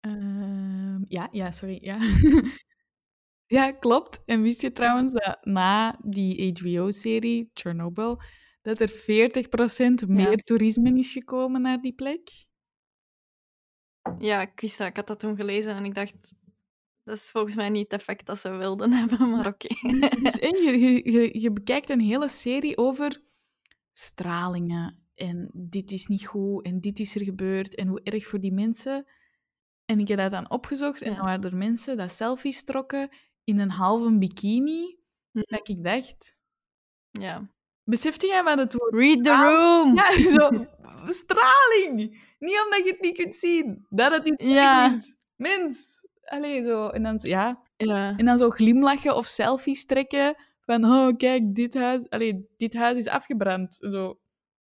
[0.00, 1.78] Ehm, ja, ja, sorry.
[1.80, 1.98] Ja.
[3.56, 4.22] ja, klopt.
[4.24, 8.20] En wist je trouwens dat na die HBO-serie Chernobyl,
[8.62, 12.28] dat er 40% meer toerisme is gekomen naar die plek?
[14.18, 14.88] Ja, ik wist dat.
[14.88, 16.34] Ik had dat toen gelezen en ik dacht...
[17.04, 19.68] Dat is volgens mij niet het effect dat ze wilden hebben, maar oké.
[20.22, 23.22] Dus en je, je, je, je bekijkt een hele serie over
[23.92, 25.06] stralingen.
[25.14, 28.52] En dit is niet goed, en dit is er gebeurd, en hoe erg voor die
[28.52, 29.06] mensen.
[29.84, 31.16] En ik heb dat dan opgezocht, en Ja.
[31.16, 33.08] dan waren er mensen dat selfies trokken
[33.44, 34.98] in een halve bikini.
[35.30, 35.42] Hm.
[35.44, 36.36] Dat ik dacht,
[37.10, 37.50] Ja.
[37.84, 39.94] Besefte jij wat het woord Read the room!
[39.94, 40.66] Ja, zo,
[41.06, 42.20] straling.
[42.38, 43.86] Niet omdat je het niet kunt zien.
[43.88, 44.90] Dat het niet Ja.
[44.92, 45.16] is.
[45.36, 46.06] Mens.
[46.24, 46.88] Allee, zo.
[46.88, 47.62] En dan, zo- ja.
[47.76, 48.14] Ja.
[48.16, 50.34] en dan zo glimlachen of selfies trekken.
[50.60, 53.74] Van, oh, kijk, dit huis, allee, dit huis is afgebrand.
[53.74, 54.18] Zo,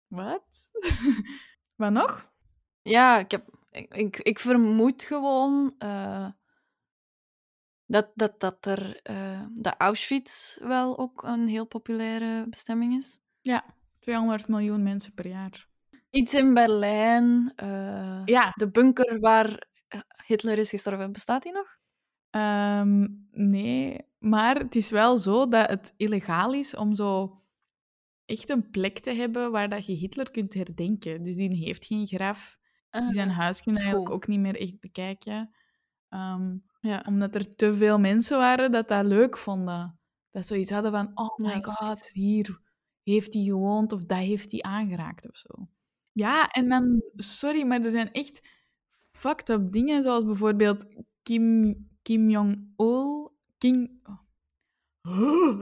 [0.07, 0.71] wat?
[1.81, 2.31] wat nog?
[2.81, 6.27] Ja, ik, heb, ik, ik, ik vermoed gewoon eh,
[7.85, 8.99] dat, dat, dat er
[9.51, 13.19] dat Auschwitz wel ook een heel populaire bestemming is.
[13.41, 13.65] Ja,
[13.99, 15.67] 200 miljoen mensen per jaar.
[16.09, 17.51] Iets in Berlijn.
[17.55, 18.51] eh, Ja.
[18.55, 19.67] De bunker waar
[20.25, 21.77] Hitler is gestorven, bestaat die nog?
[22.29, 27.41] Ehm, nee, maar het is wel zo dat het illegaal is om zo
[28.25, 31.23] echt een plek te hebben waar dat je Hitler kunt herdenken.
[31.23, 32.57] Dus die heeft geen graf.
[32.89, 35.53] Die zijn huis kun je eigenlijk ook niet meer echt bekijken.
[36.09, 37.03] Ehm, Ja.
[37.07, 39.99] omdat er te veel mensen waren dat dat leuk vonden.
[40.31, 42.59] Dat ze zoiets hadden van, oh my god, hier
[43.03, 45.69] heeft hij gewoond of dat heeft hij aangeraakt of zo.
[46.11, 48.49] Ja, en dan, sorry, maar er zijn echt
[49.11, 50.85] fucked up dingen, zoals bijvoorbeeld
[51.23, 53.33] Kim, Kim Jong-il.
[53.57, 54.01] Kim...
[55.01, 55.61] oh.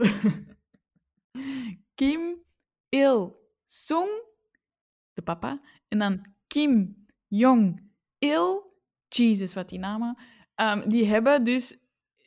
[1.94, 2.42] Kim
[2.88, 4.08] Il-sung,
[5.12, 5.60] de papa.
[5.88, 8.72] En dan Kim Jong-il,
[9.08, 10.16] Jesus, wat die namen.
[10.54, 11.78] Ehm, die hebben dus,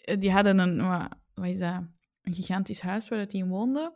[0.01, 0.87] eh, die hadden een,
[1.33, 1.81] wat, is dat?
[2.21, 3.93] Een gigantisch huis waar dat die in woonde.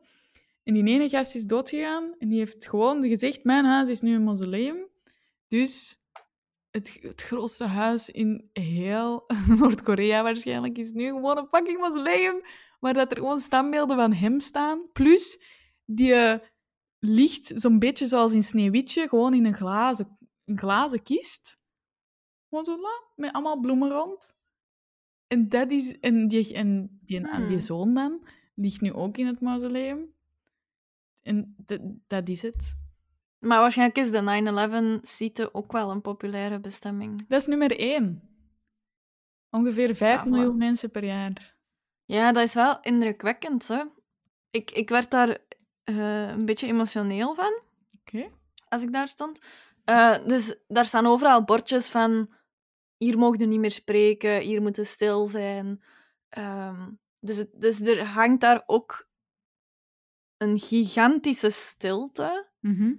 [0.64, 4.16] En die ene gast is doodgegaan en die heeft gewoon gezegd, mijn huis is nu
[4.16, 4.88] een mausoleum.
[5.48, 6.02] Dus
[6.72, 9.24] het, het grootste huis in heel
[9.60, 12.42] Noord-Korea waarschijnlijk is nu gewoon een fucking mausoleum
[12.80, 14.90] waar dat er gewoon standbeelden van hem staan.
[14.94, 15.42] Plus,
[15.86, 16.40] die eh,
[17.00, 21.61] ligt zo'n beetje zoals in Sneeuwwitje, gewoon in een glazen, een glazen kist.
[22.52, 24.36] Gewoon zo, la, met allemaal bloemen rond.
[25.28, 27.48] En, dat is, en, die, en die, Hmm.
[27.48, 30.14] die zoon dan ligt nu ook in het mausoleum.
[31.24, 31.56] En
[32.08, 32.76] dat, is het.
[33.40, 37.28] Maar waarschijnlijk is de 9-11-site ook wel een populaire bestemming.
[37.28, 38.22] Dat is nummer één.
[39.50, 40.30] Ongeveer 5 Ja, voilà.
[40.30, 41.56] miljoen mensen per jaar.
[42.06, 43.68] Ja, dat is wel indrukwekkend.
[43.68, 43.84] Hè?
[44.50, 45.38] Ik, ik werd daar
[45.84, 47.62] eh, een beetje emotioneel van.
[48.00, 48.30] Oké.
[48.68, 49.40] als ik daar stond.
[49.84, 52.30] Eh, dus daar staan overal bordjes van...
[53.04, 55.84] Hier mogen niet meer spreken, hier moeten stil zijn.
[56.30, 59.10] Ehm, dus, het- dus er hangt daar ook
[60.38, 62.50] een gigantische stilte.
[62.60, 62.94] Mhm.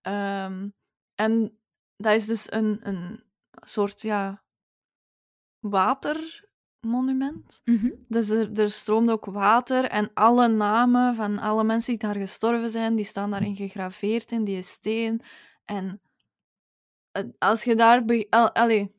[0.00, 0.68] Ehm,
[1.14, 1.58] en
[1.96, 4.44] dat is dus een, een soort ja,
[5.58, 7.60] watermonument.
[7.64, 7.90] Mhm.
[8.08, 12.68] Dus er, er stroomt ook water en alle namen van alle mensen die daar gestorven
[12.68, 15.20] zijn, die staan daarin gegraveerd in die steen.
[15.64, 16.00] En
[17.10, 18.04] eh, als je daar,
[18.52, 18.98] allee,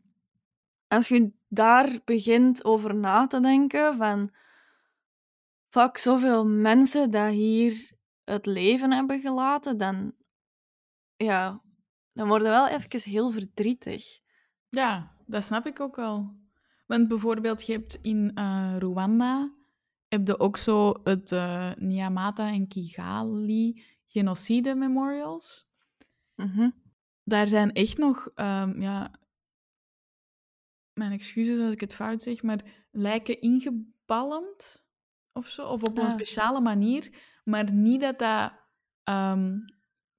[0.91, 4.31] als je daar begint over na te denken van
[5.69, 7.91] fuck, zoveel mensen dat hier
[8.23, 10.13] het leven hebben gelaten, dan,
[11.15, 11.61] ja,
[12.13, 14.19] dan word je wel even heel verdrietig.
[14.69, 16.35] Ja, dat snap ik ook wel.
[16.87, 19.53] Want bijvoorbeeld, je hebt in eh, Rwanda
[20.07, 25.69] heb je ook zo het eh Nyamata en Kigali genocide memorials.
[26.35, 26.69] Mhm.
[27.23, 29.20] Daar zijn echt nog, ehm, ja,
[31.01, 34.85] mijn excuses als ik het fout zeg, maar lijken ingebalmd
[35.33, 36.11] of zo, of op een Ah.
[36.11, 37.09] speciale manier,
[37.43, 38.51] maar niet dat dat
[39.03, 39.57] ehm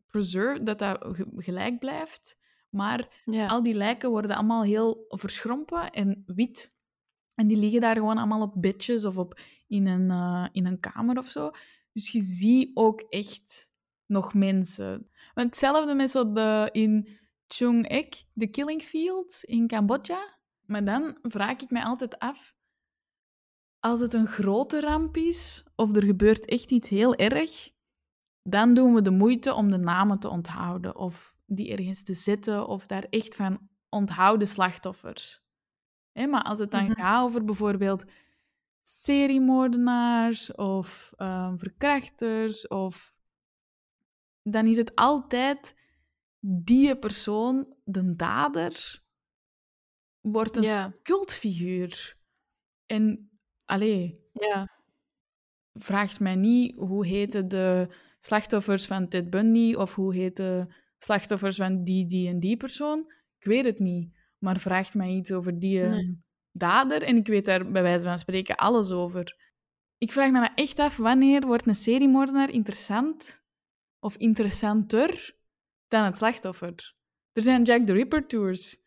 [0.07, 2.39] preserve, dat dat ge- gelijk blijft,
[2.71, 3.47] maar Ja.
[3.47, 6.75] al die lijken worden allemaal heel verschrompen en wit.
[7.35, 10.81] En die liggen daar gewoon allemaal op bedjes of op, in, een, eh, in een
[10.81, 11.51] kamer of zo.
[11.93, 13.71] Dus je ziet ook echt
[14.07, 15.11] nog mensen.
[15.35, 17.09] Want hetzelfde met zo de, in
[17.47, 20.41] Chung Ek, de Killing Fields in Cambodja.
[20.67, 22.55] Maar dan vraag ik mij altijd af,
[23.81, 27.71] als het een grote ramp is of er gebeurt echt iets heel erg,
[28.43, 32.67] dan doen we de moeite om de namen te onthouden of die ergens te zetten
[32.67, 35.41] of daar echt van onthouden slachtoffers.
[36.13, 36.93] Hè, maar als het dan Mhm.
[37.01, 38.05] gaat over bijvoorbeeld
[38.83, 43.17] seriemoordenaars of ehm, verkrachters, of,
[44.43, 45.81] dan is het altijd
[46.41, 49.03] die persoon, de dader,
[50.23, 52.17] wordt een cultfiguur.
[52.87, 53.31] En,
[53.65, 54.81] allee, ja.
[55.73, 61.85] vraagt mij niet hoe heten de slachtoffers van Ted Bundy of hoe heten slachtoffers van
[61.85, 63.13] die, die en die persoon.
[63.39, 64.21] Ik weet het niet.
[64.39, 66.23] Maar vraagt mij iets over die Nee.
[66.53, 69.37] dader en ik weet daar bij wijze van spreken alles over.
[69.99, 73.43] Ik vraag me maar echt af, wanneer wordt een seriemoordenaar interessant
[73.99, 75.37] of interessanter
[75.89, 76.95] dan het slachtoffer?
[77.33, 78.82] Er zijn Jack the Ripper tours,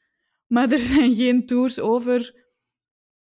[0.48, 2.44] maar er zijn geen tours over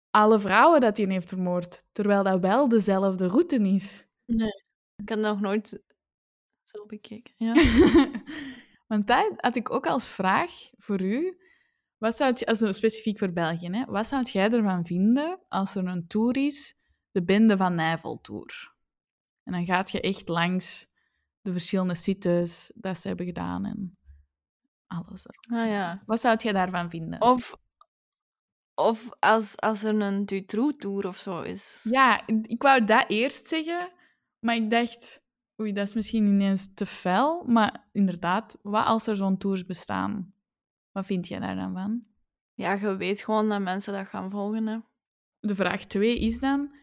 [0.09, 4.07] alle vrouwen dat hij heeft vermoord, terwijl dat wel dezelfde route is.
[4.95, 5.81] Ik had nog nooit
[6.63, 7.33] zo bekeken.
[7.37, 7.53] Ja.
[8.87, 11.37] Want dat had ik ook als vraag voor u.
[11.97, 15.85] Wat zou je, also specifiek voor België, hè, wat zou jij ervan vinden als er
[15.85, 16.75] een tour is,
[17.11, 18.73] de Bende van Nijvel Tour?
[19.43, 20.87] En dan gaat je echt langs
[21.41, 23.97] de verschillende sites dat ze hebben gedaan en
[24.89, 25.25] alles.
[25.25, 25.59] erop.
[25.61, 26.03] Ah ja.
[26.05, 27.21] Wat zou jij daarvan vinden?
[27.21, 27.57] Of,
[28.73, 31.87] of als, als er een Dutroux-tour of zo is.
[31.89, 33.91] Ja, ik wou dat eerst zeggen,
[34.39, 35.23] maar ik dacht,
[35.61, 37.43] oei, dat is misschien ineens te fel.
[37.43, 40.33] Maar inderdaad, wat als er zo'n tours bestaan?
[40.91, 42.05] Wat vind jij daar dan van?
[42.53, 44.67] Ja, je weet gewoon dat mensen dat gaan volgen.
[44.67, 44.77] Hè.
[45.39, 46.75] De vraag twee is dan,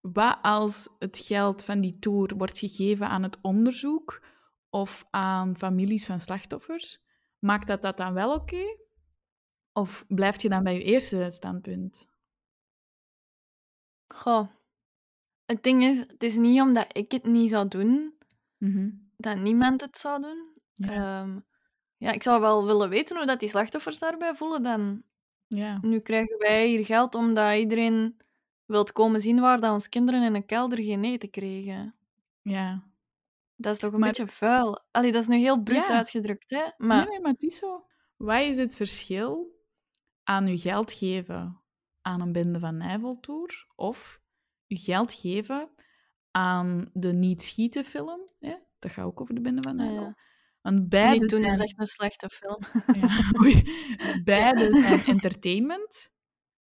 [0.00, 4.26] wat als het geld van die tour wordt gegeven aan het onderzoek
[4.70, 7.03] of aan families van slachtoffers?
[7.44, 8.76] Maakt dat dat dan wel oké?
[9.72, 12.08] Of blijft je dan bij je eerste standpunt?
[14.14, 14.48] Goh.
[15.44, 18.14] Het ding is, het is niet omdat ik het niet zou doen,
[18.58, 18.90] Mhm.
[19.16, 20.52] dat niemand het zou doen.
[20.72, 20.88] Ja.
[21.22, 21.38] Ehm,
[21.96, 24.62] ja, ik zou wel willen weten hoe dat die slachtoffers daarbij voelen.
[24.62, 25.02] Dan,
[25.46, 25.78] Ja.
[25.82, 28.16] nu krijgen wij hier geld omdat iedereen
[28.64, 31.94] wilt komen zien waar dat onze kinderen in een kelder geen eten kregen.
[32.42, 32.92] ja.
[33.56, 34.84] Dat is toch een Maar- beetje vuil.
[34.90, 35.96] Allee, dat is nu heel bruut Ja.
[35.96, 36.62] uitgedrukt, hè?
[36.76, 37.86] Maar Nee, nee, maar het is zo.
[38.16, 39.52] Wat is het verschil
[40.22, 41.62] aan je geld geven
[42.02, 44.20] aan een bende van Nijveltour of
[44.66, 45.70] je geld geven
[46.30, 48.20] aan de Niet Schieten film?
[48.38, 48.54] Hè?
[48.78, 50.02] Dat gaat ook over de bende van Nijvel.
[50.02, 50.18] ja.
[50.60, 51.52] Want beide niet doen, zijn...
[51.52, 52.58] is echt een slechte film.
[53.00, 53.62] Ja, oei.
[54.24, 56.10] beide zijn entertainment.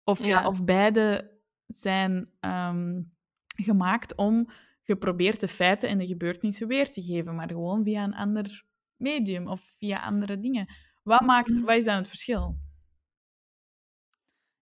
[0.05, 0.47] Of, ja.
[0.47, 1.37] Of beide
[1.67, 3.03] zijn ehm,
[3.47, 4.49] gemaakt om
[4.89, 8.65] geprobeerde feiten en de gebeurtenissen weer te geven, maar gewoon via een ander
[8.97, 10.67] medium of via andere dingen.
[11.03, 11.61] Wat, maakt, Mhm.
[11.65, 12.59] wat is dan het verschil?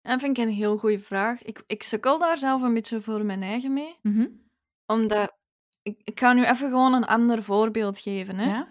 [0.03, 1.43] Dat vind ik een heel goede vraag.
[1.43, 3.99] Ik, ik sukkel daar zelf een beetje voor mijn eigen mee.
[4.03, 4.27] Mhm.
[4.87, 5.37] Omdat...
[5.83, 8.39] Ik, ik ga nu even gewoon een ander voorbeeld geven.
[8.39, 8.51] Hè?
[8.51, 8.69] Ja?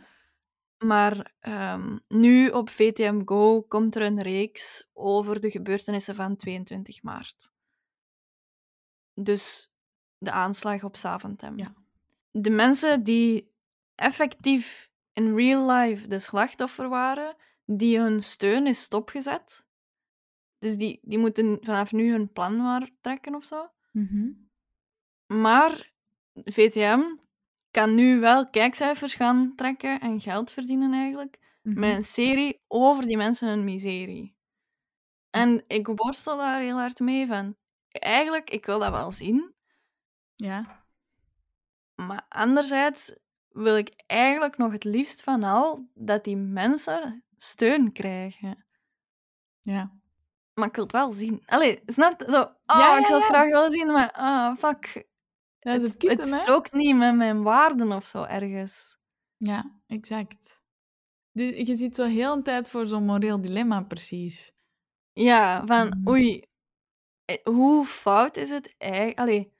[0.77, 7.03] Maar ehm, nu op VTM Go komt er een reeks over de gebeurtenissen van 22
[7.03, 7.51] maart.
[9.13, 9.73] Dus
[10.25, 11.57] de aanslag op Zaventem.
[11.57, 11.73] Ja.
[12.31, 13.53] De mensen die
[13.95, 19.65] effectief in real life de slachtoffer waren, die hun steun is stopgezet.
[20.57, 23.69] Dus die, die moeten vanaf nu hun plan maar trekken of zo.
[23.91, 24.29] Mhm.
[25.27, 25.93] Maar
[26.33, 27.01] VTM
[27.71, 31.79] kan nu wel kijkcijfers gaan trekken en geld verdienen eigenlijk Mhm.
[31.79, 34.35] met een serie over die mensen hun miserie.
[35.29, 37.55] En ik worstel daar heel hard mee van.
[37.89, 39.54] Eigenlijk, ik wil dat wel zien,
[40.35, 40.83] Ja.
[41.95, 43.15] maar anderzijds
[43.49, 48.65] wil ik eigenlijk nog het liefst van al dat die mensen steun krijgen.
[49.61, 49.91] Ja.
[50.53, 51.43] Maar ik wil het wel zien.
[51.45, 52.31] Allee, snap je?
[52.31, 53.35] Zo, oh, Ja, ik zou het ja.
[53.35, 55.07] graag willen zien, maar ah, fuck.
[55.59, 58.97] Dat is het het, kutte, het strookt niet met mijn waarden of zo ergens.
[59.37, 60.61] Ja, exact.
[61.31, 64.53] Dus je ziet zo heel een tijd voor zo'n moreel dilemma, precies.
[65.13, 66.09] Ja, van Mhm.
[66.09, 66.43] oei,
[67.25, 69.19] eh, hoe fout is het eigenlijk?
[69.19, 69.53] Allee,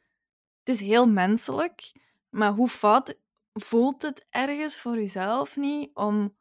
[0.66, 1.92] het is heel menselijk,
[2.30, 3.18] maar hoe fout
[3.54, 6.36] voelt het ergens voor jezelf niet om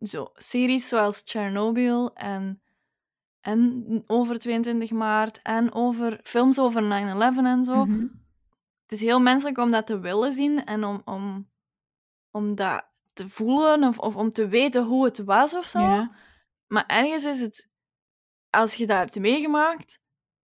[0.00, 2.62] zo series zoals Chernobyl en,
[3.40, 6.86] en over 22 maart en over films over 9-11
[7.44, 7.84] en zo.
[7.84, 8.06] Mhm.
[8.82, 11.50] Het is heel menselijk om dat te willen zien en om, om,
[12.30, 16.06] om dat te voelen of, of om te weten hoe het was of zo.
[16.66, 17.68] Maar ergens is het,
[18.50, 19.98] als je dat hebt meegemaakt,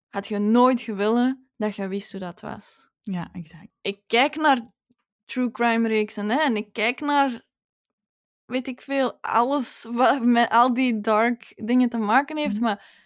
[0.10, 2.89] had je nooit gewillen dat je wist hoe dat was.
[3.12, 3.68] Ja, exact.
[3.82, 4.60] Ik kijk naar
[5.26, 7.46] true crime reeksen hè, en ik kijk naar,
[8.46, 12.64] weet ik veel, alles wat met al die dark dingen te maken heeft, Mhm.
[12.64, 12.98] maar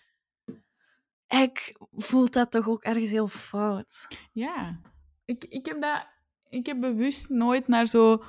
[1.27, 4.07] ik voel dat toch ook ergens heel fout.
[4.31, 4.81] Ja.
[5.25, 6.07] Ik, ik, heb dat,
[6.49, 8.23] ik heb bewust nooit naar zo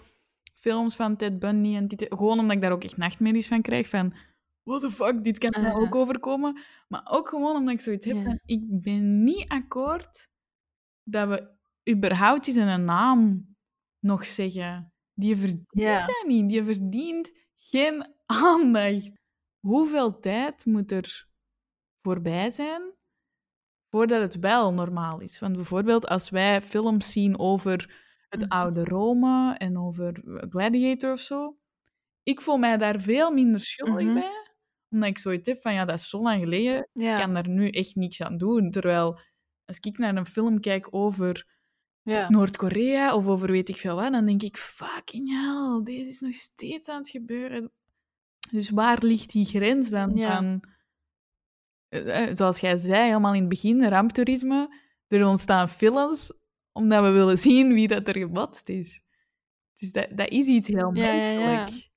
[0.55, 2.07] films van Ted Bundy en dit...
[2.09, 4.15] Gewoon omdat ik daar ook echt nachtmerries van krijg, van...
[4.63, 6.61] What the fuck, dit kan mij ook overkomen.
[6.89, 8.23] Maar ook gewoon omdat ik zoiets heb Ja.
[8.23, 8.39] van...
[8.47, 10.29] Ik ben niet akkoord
[11.03, 11.53] dat we
[11.91, 13.49] überhaupt eens een naam
[14.01, 14.93] nog zeggen.
[15.15, 15.69] Die verdient
[16.07, 16.49] dat niet.
[16.49, 19.13] Die verdient geen aandacht.
[19.61, 21.27] Hoeveel tijd moet er
[22.03, 22.93] voorbij zijn
[23.91, 25.39] voordat het wel normaal is?
[25.39, 28.51] Want bijvoorbeeld als wij films zien over het Mhm.
[28.53, 31.59] oude Rome en over Gladiator of zo,
[32.23, 34.15] ik voel mij daar veel minder schuldig Mhm.
[34.15, 34.55] bij,
[34.91, 37.11] omdat ik zoiets heb van ja, dat is zo lang geleden, Ja.
[37.13, 38.71] ik kan daar nu echt niks aan doen.
[38.71, 39.21] Terwijl
[39.65, 41.47] als ik naar een film kijk over
[42.05, 42.31] ja.
[42.31, 46.35] Noord-Korea of over weet ik veel wat, dan denk ik, fucking hell, deze is nog
[46.35, 47.73] steeds aan het gebeuren.
[48.51, 50.61] Dus waar ligt die grens dan Ja.
[51.89, 54.83] eh, eh, Zoals jij zei, helemaal in het begin, ramptoerisme.
[55.09, 56.33] Er ontstaan films
[56.73, 59.03] omdat we willen zien wie dat er gebotst is.
[59.73, 61.91] Dus dat, dat is iets heel ja, menselijk.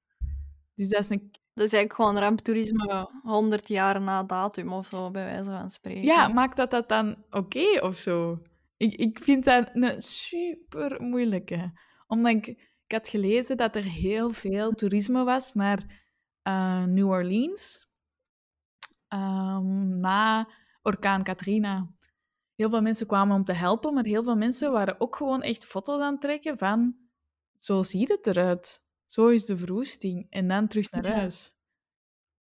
[0.74, 1.32] Dus dat is een...
[1.54, 6.04] Dat is eigenlijk gewoon ramptoerisme 100 jaar na datum of zo, bij wijze van spreken.
[6.04, 8.42] Ja, maakt dat dat dan oké of zo?
[8.78, 11.80] Ik, ik vind dat een super moeilijke.
[12.08, 12.48] Omdat ik,
[12.86, 16.06] ik had gelezen dat er heel veel toerisme was naar
[16.42, 17.88] eh, New Orleans
[19.08, 20.50] ehm, na
[20.82, 21.96] orkaan Katrina.
[22.56, 25.66] Heel veel mensen kwamen om te helpen, maar heel veel mensen waren ook gewoon echt
[25.66, 26.96] foto's aan het trekken van
[27.56, 28.86] zo ziet het eruit.
[29.06, 30.28] Zo is de verwoesting.
[30.30, 31.14] En dan terug naar Ja.
[31.14, 31.56] huis.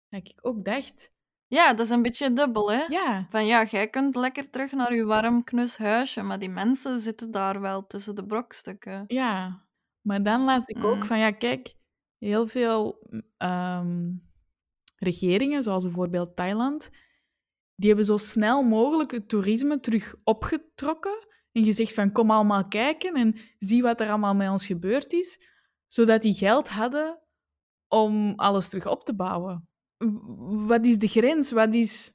[0.10, 1.10] Dat ik ook dacht,
[1.48, 2.84] Ja, dat is een beetje dubbel, hè?
[2.88, 7.00] ja, Van ja, jij kunt lekker terug naar je warm, knus huisje, maar die mensen
[7.00, 9.04] zitten daar wel tussen de brokstukken.
[9.08, 9.66] Ja,
[10.02, 11.04] maar dan laat ik ook Mm.
[11.04, 11.76] van, ja, kijk,
[12.18, 14.12] heel veel ehm,
[14.96, 16.90] regeringen, zoals bijvoorbeeld Thailand,
[17.76, 23.14] die hebben zo snel mogelijk het toerisme terug opgetrokken en gezegd van, kom allemaal kijken
[23.14, 25.50] en zie wat er allemaal met ons gebeurd is,
[25.88, 27.20] zodat die geld hadden
[27.88, 29.70] om alles terug op te bouwen.
[30.68, 31.52] Wat is de grens?
[31.52, 32.12] Wat is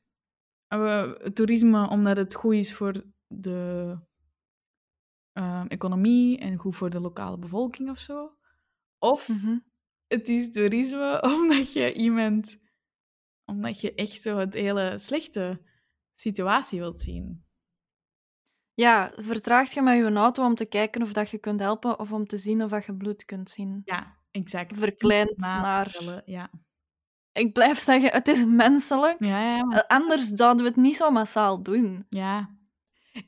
[0.69, 3.99] eh, toerisme omdat het goed is voor de
[5.33, 8.37] ehm, economie en goed voor de lokale bevolking of zo.
[8.99, 9.59] Of Mhm.
[10.07, 12.59] het is toerisme omdat je iemand,
[13.45, 15.63] omdat je echt zo het hele slechte
[16.13, 17.45] situatie wilt zien.
[18.75, 22.13] Ja, vertraagt je met je auto om te kijken of dat je kunt helpen of
[22.13, 23.83] om te zien of dat je bloed kunt zien.
[23.85, 24.77] Ja, exact.
[24.79, 25.91] Verkleind Na- naar...
[25.91, 26.51] vertellen, Ja.
[27.33, 29.17] Ik blijf zeggen, het is menselijk.
[29.25, 32.07] Ja, ja, maar- Eh, Anders zouden we het niet zo massaal doen.
[32.09, 32.61] ja.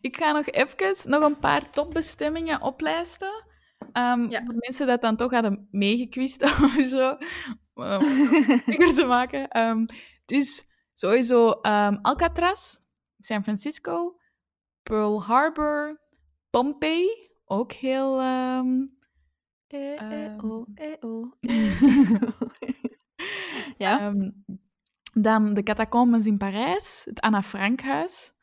[0.00, 3.44] Ik ga nog even nog een paar topbestemmingen oplijsten.
[3.92, 4.42] Ehm Ja.
[4.44, 7.16] Voor mensen dat dan toch hadden meegekwist of zo.
[7.74, 7.84] Om
[8.64, 9.48] het te maken.
[9.48, 9.84] Ehm,
[10.24, 12.76] dus sowieso ehm, Alcatraz,
[13.18, 14.16] San Francisco,
[14.82, 16.00] Pearl Harbor,
[16.50, 18.20] Pompeii, ook heel...
[18.20, 18.86] ehm,
[19.66, 20.46] Eh, eh, Ehm.
[20.50, 21.32] oh, eh, oh.
[23.78, 24.00] ja?
[24.00, 24.30] ehm,
[25.12, 28.34] dan de catacombes in Parijs, het Anna Frank huis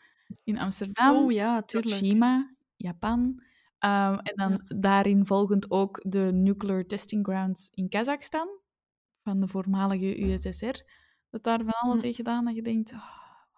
[0.43, 1.15] in Amsterdam.
[1.15, 1.63] Oh ja.
[1.65, 3.43] Hiroshima, Japan.
[3.77, 8.47] Ehm, en dan daarin volgend ook de Nuclear Testing Grounds in Kazachstan,
[9.23, 10.83] van de voormalige USSR.
[11.29, 13.01] Dat daar van alles heeft gedaan dat je denkt, "Ah,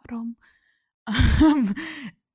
[0.02, 0.38] waarom?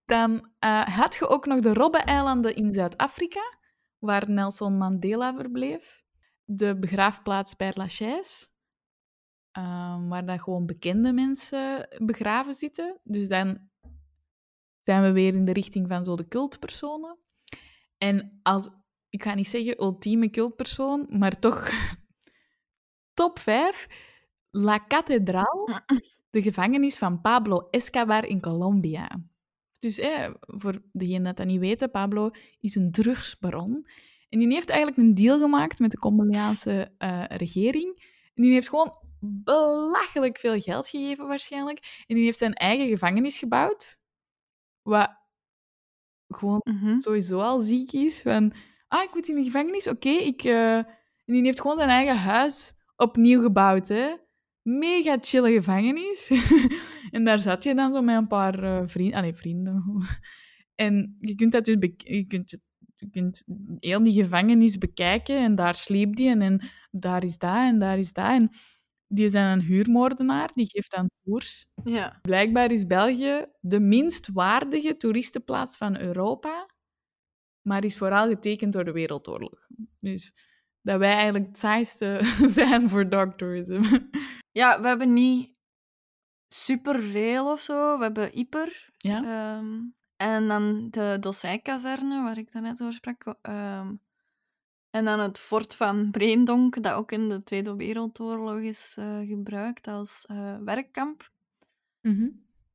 [0.05, 3.59] Dan eh, had je ook nog de Robbe-eilanden in Zuid-Afrika,
[3.99, 6.03] waar Nelson Mandela verbleef.
[6.45, 8.47] De begraafplaats bij Lachaise,
[9.59, 13.01] ehm, waar dat gewoon bekende mensen begraven zitten.
[13.05, 13.59] Dus dan
[14.83, 17.19] zijn we weer in de richting van zo de cultpersonen.
[17.99, 18.71] En als,
[19.09, 21.71] ik ga niet zeggen ultieme cultpersoon, maar toch
[23.21, 23.89] top 5,
[24.51, 25.69] La Catedral,
[26.31, 29.25] de gevangenis van Pablo Escobar in Colombia.
[29.79, 32.31] Dus eh, voor degenen dat dat niet weten, Pablo
[32.61, 33.87] is een drugsbaron.
[34.29, 38.17] En die heeft eigenlijk een deal gemaakt met de Colombiaanse eh, regering.
[38.35, 42.05] En die heeft gewoon belachelijk veel geld gegeven waarschijnlijk.
[42.07, 43.99] En die heeft zijn eigen gevangenis gebouwd.
[44.83, 45.11] Wat
[46.29, 46.99] gewoon Mhm.
[46.99, 48.23] sowieso al ziek is.
[48.23, 48.53] Van,
[48.89, 50.09] ah, ik moet in de gevangenis, oké.
[50.09, 50.43] ik...
[50.45, 50.87] eh, En
[51.35, 54.15] die heeft gewoon zijn eigen huis opnieuw gebouwd, hè.
[54.63, 56.31] Mega chille gevangenis.
[57.11, 59.15] en daar zat je dan zo met een paar eh, vrienden...
[59.19, 59.85] Allee, vrienden.
[60.75, 61.77] en je kunt dat dus...
[61.97, 62.59] Je kunt,
[62.97, 63.45] je kunt
[63.79, 67.99] heel die gevangenis bekijken en daar sliep die en, en daar is dat en daar
[67.99, 68.27] is dat.
[68.27, 68.51] En
[69.09, 71.67] die dan een huurmoordenaar, die geeft dan tours.
[71.85, 72.19] Ja.
[72.23, 76.67] Blijkbaar is België de minst waardige toeristenplaats van Europa,
[77.63, 79.67] maar is vooral getekend door de Wereldoorlog.
[80.01, 80.35] Dus
[80.83, 82.21] dat wij eigenlijk het saaiste
[82.59, 83.83] zijn voor dark tourism.
[84.53, 85.55] ja, we hebben niet
[86.55, 87.97] superveel of zo.
[87.99, 88.91] We hebben Yper.
[88.97, 89.23] Ja?
[89.25, 89.81] ehm,
[90.17, 93.37] en dan de Dossijkazerne, waar ik daarnet over sprak.
[93.43, 93.95] ehm,
[94.91, 99.87] en dan het fort van Breendonk, dat ook in de Tweede Wereldoorlog is eh, gebruikt
[99.87, 101.31] als eh, werkkamp.
[102.01, 102.29] Mhm.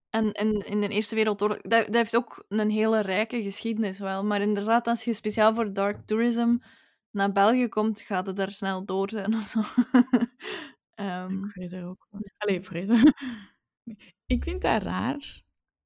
[0.09, 4.23] En in, in de Eerste Wereldoorlog, dat, dat heeft ook een hele rijke geschiedenis wel.
[4.25, 6.57] Maar inderdaad, als je speciaal voor dark tourism
[7.11, 9.61] naar België komt, gaat het daar snel door zijn of zo.
[10.93, 12.07] Ehm, Ik vrees er ook.
[12.37, 13.13] Allee, vrezen.
[14.25, 15.41] Ik vind dat raar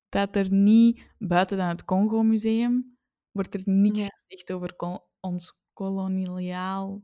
[0.09, 2.97] dat er niet, buiten dan het Congo-museum,
[3.32, 4.17] wordt er niks Ja.
[4.28, 4.75] gezegd over
[5.19, 7.01] ons koloniaal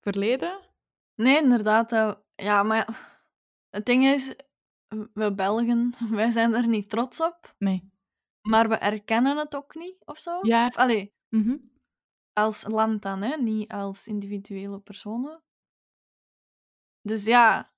[0.00, 0.60] verleden.
[1.14, 1.90] nee, inderdaad.
[2.30, 2.86] ja, maar ja,
[3.70, 4.34] het ding is,
[5.12, 7.54] we Belgen, wij zijn er niet trots op.
[7.58, 7.90] Nee.
[8.40, 10.38] Maar we erkennen het ook niet, of zo.
[10.42, 10.66] Ja.
[10.66, 11.56] Of, allee, Mhm.
[12.32, 13.36] als land dan, hè?
[13.36, 15.42] niet als individuele personen.
[17.00, 17.68] Dus ja,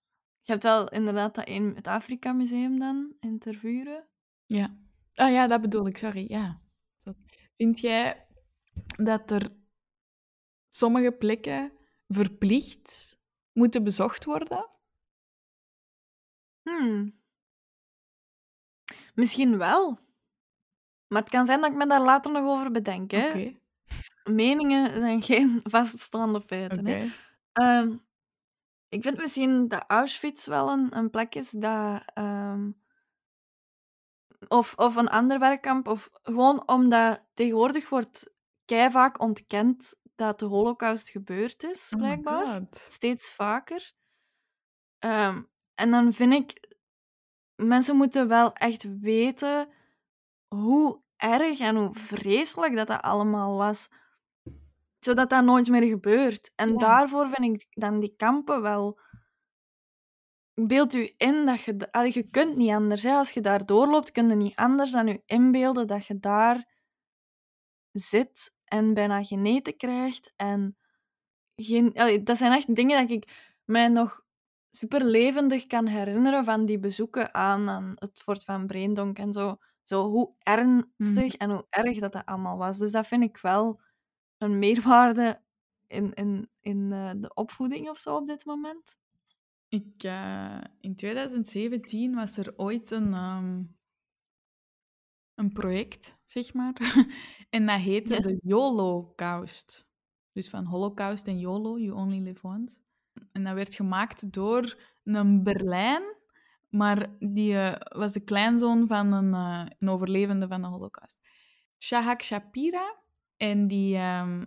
[0.41, 4.09] je hebt wel inderdaad dat een, het Afrika-museum dan, in Tervuren.
[4.47, 4.79] Ja.
[5.15, 6.25] Ah ja, dat bedoel ik, sorry.
[6.29, 6.63] Ja.
[7.57, 8.27] Vind jij
[8.97, 9.64] dat er
[10.75, 11.73] sommige plekken
[12.09, 13.19] verplicht
[13.53, 14.71] moeten bezocht worden?
[16.63, 17.23] Hmm.
[19.15, 19.99] Misschien wel.
[21.07, 23.11] Maar het kan zijn dat ik me daar later nog over bedenk.
[23.11, 23.29] Hè?
[23.29, 23.51] Oké.
[24.31, 26.87] Meningen zijn geen vaststaande feiten.
[26.87, 27.09] Hè?
[27.53, 27.97] Ehm,
[28.89, 32.03] ik vind misschien dat Auschwitz wel een, een plek is dat...
[32.15, 32.71] ehm,
[34.49, 35.89] of, of een ander werkkamp.
[35.89, 38.33] Of gewoon omdat tegenwoordig wordt
[38.67, 42.63] vaak ontkend dat de holocaust gebeurd is, Oh blijkbaar.
[42.71, 43.93] Steeds vaker.
[44.99, 45.43] Ehm,
[45.75, 46.73] en dan vind ik...
[47.55, 49.69] Mensen moeten wel echt weten
[50.49, 53.89] hoe erg en hoe vreselijk dat dat allemaal was.
[54.99, 56.53] Zodat dat nooit meer gebeurt.
[56.55, 56.77] En Ja.
[56.77, 59.01] daarvoor vind ik dan die kampen wel...
[60.55, 61.89] Beeld u in dat je...
[61.91, 63.03] Allee, je kunt niet anders.
[63.03, 63.13] Hè.
[63.13, 66.73] Als je daar doorloopt, kun je niet anders dan je inbeelden dat je daar
[67.91, 70.33] zit en bijna geen eten krijgt.
[70.37, 70.77] En
[71.57, 71.93] geen...
[71.95, 74.25] Allee, dat zijn echt dingen dat ik mij nog
[74.71, 79.57] super levendig kan herinneren van die bezoeken aan, aan het fort van Breendonk en zo.
[79.83, 82.79] Zo hoe ernstig en hoe erg dat dat allemaal was.
[82.79, 83.81] Dus dat vind ik wel
[84.39, 85.41] een meerwaarde
[85.87, 88.97] in, in, in eh, de opvoeding of zo op dit moment.
[89.69, 93.63] Ik, eh, in 2017 was er ooit een, ehm,
[95.35, 96.73] een project, zeg maar.
[97.51, 98.21] en dat heette Ja.
[98.21, 99.87] de YOLO-caust.
[100.33, 102.79] Dus van Holocaust en YOLO, You Only Live Once.
[103.33, 106.03] En dat werd gemaakt door een Berlijn,
[106.71, 111.19] maar die eh, was de kleinzoon van een, eh, een overlevende van de Holocaust.
[111.79, 113.03] Shahak Shapira.
[113.37, 114.45] En die, ehm,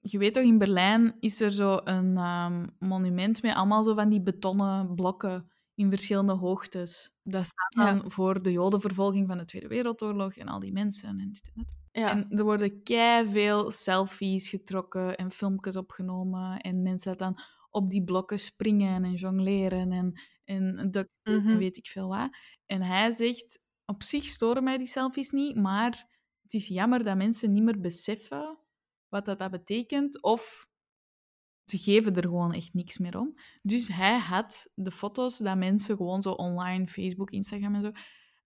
[0.00, 4.08] je weet toch, in Berlijn is er zo een ehm, monument met allemaal zo van
[4.08, 7.10] die betonnen blokken in verschillende hoogtes.
[7.22, 8.08] Dat staat dan Ja.
[8.10, 11.74] voor de jodenvervolging van de Tweede Wereldoorlog en al die mensen en dit en dat.
[11.92, 12.10] Ja.
[12.10, 16.58] En er worden kei veel selfies getrokken en filmpjes opgenomen.
[16.60, 17.38] En mensen dat dan
[17.70, 20.12] op die blokken springen en jongleren en,
[20.44, 21.56] en en Mhm.
[21.56, 22.36] weet ik veel wat.
[22.66, 26.06] En hij zegt, op zich storen mij die selfies niet, maar
[26.42, 28.58] het is jammer dat mensen niet meer beseffen
[29.08, 30.66] wat dat, dat betekent, of
[31.72, 33.34] ze geven er gewoon echt niks meer om.
[33.62, 37.92] Dus hij had de foto's dat mensen gewoon zo online, Facebook, Instagram en zo,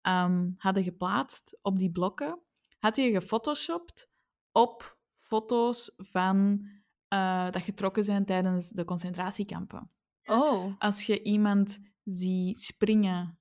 [0.01, 2.39] ehm, hadden geplaatst op die blokken,
[2.79, 4.11] had hij gefotoshopt
[4.51, 6.67] op foto's van
[7.13, 9.91] uh, dat getrokken zijn tijdens de concentratiekampen.
[10.25, 10.73] Oh.
[10.77, 13.39] Als je iemand ziet springen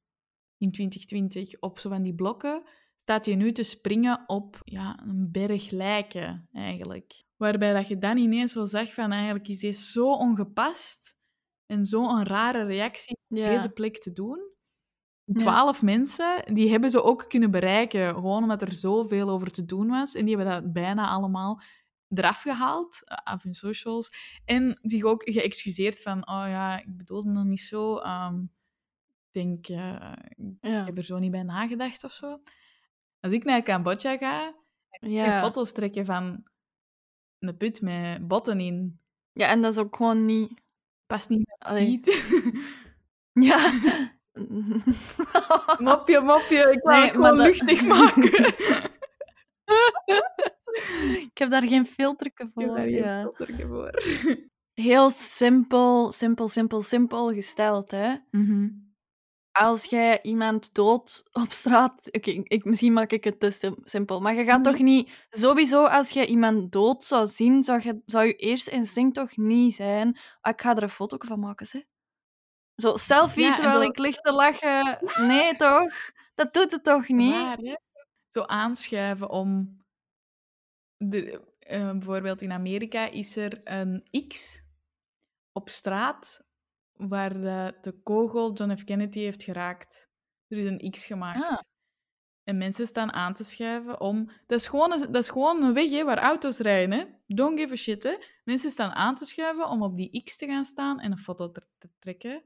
[0.59, 2.63] in 2020 op zo van die blokken,
[2.95, 7.25] staat je nu te springen op ja, een berg lijken, eigenlijk.
[7.43, 11.17] Waarbij dat je dan ineens wel zegt van, eigenlijk is dit zo ongepast
[11.67, 14.51] en zo'n rare reactie op deze plek te doen.
[15.33, 19.89] Twaalf mensen, die hebben ze ook kunnen bereiken, gewoon omdat er zoveel over te doen
[19.89, 20.15] was.
[20.15, 21.63] En die hebben dat bijna allemaal
[22.09, 24.11] eraf gehaald, uh, af hun socials.
[24.45, 27.97] En zich ook geëxcuseerd van, oh ja, ik bedoelde nog niet zo.
[27.97, 28.53] Um,
[29.11, 30.13] ik denk, uh,
[30.61, 32.43] ik heb er zo niet bij nagedacht of zo.
[33.21, 34.55] Als ik naar Cambodja ga,
[35.01, 35.35] ja.
[35.35, 36.51] ik foto's trekken van
[37.43, 39.01] een put met botten in.
[39.33, 40.53] Ja, en dat is ook gewoon niet...
[41.07, 41.59] Past niet met
[43.33, 43.73] Ja.
[45.89, 46.73] mopje, mopje.
[46.73, 47.47] Ik nee, het gewoon dat...
[47.47, 48.33] luchtig maken.
[51.27, 52.63] ik heb daar geen filter voor.
[52.63, 54.03] Ik heb daar geen filter voor.
[54.75, 58.15] Heel simpel, simpel, simpel, simpel gesteld, hè.
[58.31, 58.92] Mm -hmm
[59.53, 62.13] als jij iemand dood op straat...
[62.13, 64.21] Oké, ik, misschien maak ik het te simpel.
[64.21, 65.27] Maar je gaat toch niet...
[65.31, 69.75] Sowieso, als je iemand dood zou zien, zou je, zou je eerste instinct toch niet
[69.75, 70.19] zijn...
[70.41, 71.81] Ah, ik ga er een foto van maken, hè.
[72.75, 74.99] Zo, selfie terwijl ik lig te lachen.
[75.27, 75.95] Nee, toch?
[76.35, 77.79] Dat doet het toch niet?
[78.29, 79.81] Zo aanschuiven om...
[80.97, 81.41] De,
[81.71, 84.63] uh, bijvoorbeeld in Amerika is er een X
[85.53, 86.45] op straat
[87.09, 88.85] waar de, de kogel John F.
[88.85, 90.11] Kennedy heeft geraakt.
[90.49, 91.49] Er is een X gemaakt.
[91.49, 91.59] Ah.
[92.45, 94.31] En mensen staan aan te schuiven om...
[94.47, 96.99] Dat is gewoon een, dat is gewoon een weg hè, waar auto's rijden.
[96.99, 97.05] Hè.
[97.27, 98.03] Don't give a shit.
[98.03, 98.17] Hè.
[98.45, 101.51] Mensen staan aan te schuiven om op die X te gaan staan en een foto
[101.51, 102.43] te, te trekken.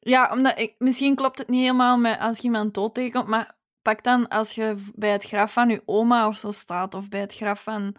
[0.00, 3.58] Ja, omdat ik, misschien klopt het niet helemaal met als je iemand dood tegenkomt, maar
[3.82, 7.20] pak dan als je bij het graf van je oma of zo staat, of bij
[7.20, 7.96] het graf van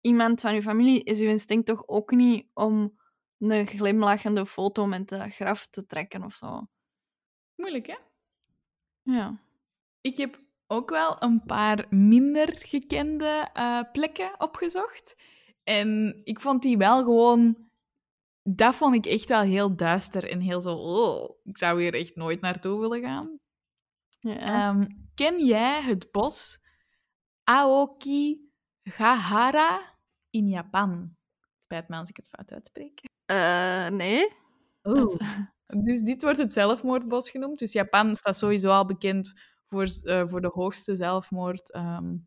[0.00, 2.98] iemand van je familie, is je instinct toch ook niet om
[3.50, 6.68] een glimlachende foto met de graf te trekken of zo.
[7.56, 7.96] Moeilijk, hè?
[9.02, 9.40] Ja.
[10.00, 15.16] Ik heb ook wel een paar minder gekende uh, plekken opgezocht.
[15.62, 17.62] En ik vond die wel gewoon...
[18.42, 20.74] Dat vond ik echt wel heel duister en heel zo...
[20.74, 23.38] Oh, ik zou hier echt nooit naartoe willen gaan.
[24.18, 24.68] Ja.
[24.68, 26.58] Um, ken jij het bos
[27.44, 28.42] Aokigahara
[30.30, 31.16] in Japan?
[31.58, 33.00] Spijt me als ik het fout uitspreek.
[33.30, 34.32] Uh, nee.
[34.82, 35.16] Oh.
[35.66, 37.58] Dus dit wordt het zelfmoordbos genoemd.
[37.58, 39.32] Dus Japan staat sowieso al bekend
[39.68, 42.26] voor, uh, voor de hoogste zelfmoordrating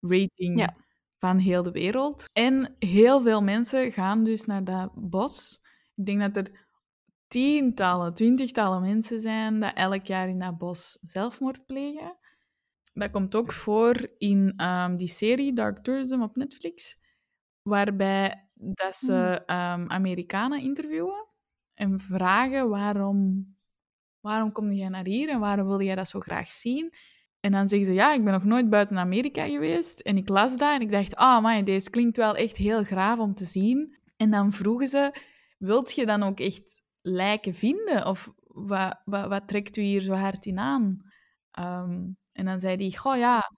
[0.00, 0.76] ehm, um,
[1.18, 2.24] van heel de wereld.
[2.32, 5.60] En heel veel mensen gaan dus naar dat bos.
[5.94, 6.66] Ik denk dat er
[7.28, 12.16] tientallen, twintigtallen mensen zijn dat elk jaar in dat bos zelfmoord plegen.
[12.92, 16.98] Dat komt ook voor in um, die serie Dark Tourism op Netflix,
[17.62, 21.26] waarbij dat ze um, Amerikanen interviewen
[21.74, 23.46] en vragen waarom,
[24.20, 26.92] waarom kom jij naar hier en waarom wil jij dat zo graag zien?
[27.40, 30.00] En dan zeggen ze, ja, ik ben nog nooit buiten Amerika geweest.
[30.00, 33.18] En ik las dat en ik dacht, ah, oh, deze klinkt wel echt heel graaf
[33.18, 33.96] om te zien.
[34.16, 35.14] En dan vroegen ze,
[35.58, 38.06] wilt je dan ook echt lijken vinden?
[38.06, 41.00] Of wat, wat, wat trekt u hier zo hard in aan?
[41.58, 43.52] Um, en dan zei hij, goh ja,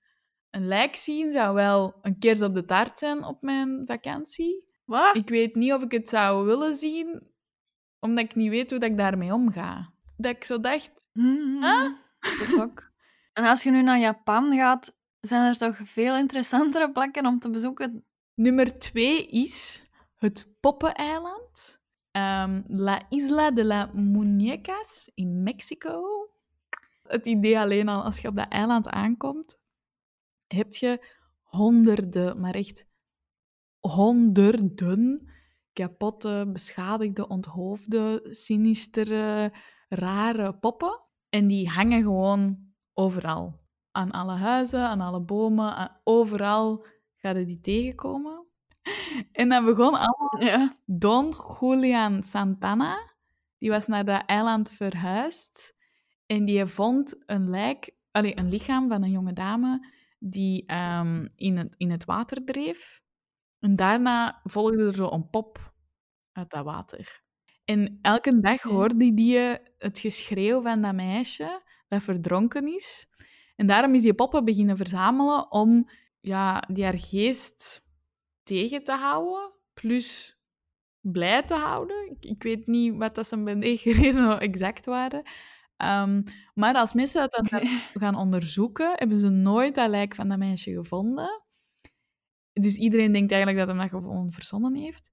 [0.51, 4.68] een lijk zien zou wel een kers op de taart zijn op mijn vakantie.
[4.89, 5.17] Wat?
[5.17, 7.23] Ik weet niet of ik het zou willen zien,
[8.01, 9.93] omdat ik niet weet hoe dat ik daarmee omga.
[10.17, 11.09] Dat ik zo dacht...
[11.13, 11.63] Mm
[13.33, 17.51] En als je nu naar Japan gaat, zijn er toch veel interessantere plekken om te
[17.51, 18.05] bezoeken?
[18.35, 19.83] Nummer twee is
[20.17, 21.81] het Poppeneiland.
[22.13, 26.03] Um, La Isla de la Muñecas in Mexico.
[27.03, 29.61] Het idee alleen al, als je op dat eiland aankomt,
[30.47, 31.07] heb je
[31.43, 32.88] honderden, maar echt
[33.81, 34.75] honderden
[35.73, 39.53] kapotte, beschadigde, onthoofde, sinistere,
[39.89, 41.01] rare poppen.
[41.29, 42.59] En die hangen gewoon
[42.95, 43.61] overal.
[43.91, 48.47] Aan alle huizen, aan alle bomen, overal ga je die tegenkomen.
[49.33, 50.37] En dan begon allemaal...
[50.39, 50.77] Ja.
[50.85, 53.13] Don Julian Santana,
[53.59, 55.77] die was naar dat eiland verhuisd.
[56.27, 61.57] En die vond een lijk, allee, een lichaam van een jonge dame die um, in,
[61.57, 63.03] het, in het water dreef.
[63.61, 65.73] En daarna volgde er zo een pop
[66.33, 67.23] uit dat water.
[67.65, 69.39] En elke dag hoorde die
[69.79, 73.07] het geschreeuw van dat meisje dat verdronken is.
[73.57, 75.89] En daarom is die poppen beginnen verzamelen om
[76.21, 77.87] ja, die haar geest
[78.43, 80.39] tegen te houden, plus
[81.01, 82.11] blij te houden.
[82.11, 85.23] Ik, ik weet niet wat dat zijn beweegredenen exact waren.
[85.77, 86.23] Ehm,
[86.55, 87.61] maar als mensen dat dan
[88.03, 91.43] gaan onderzoeken, hebben ze nooit dat lijk van dat meisje gevonden.
[92.61, 95.11] Dus iedereen denkt eigenlijk dat hij dat gewoon verzonnen heeft.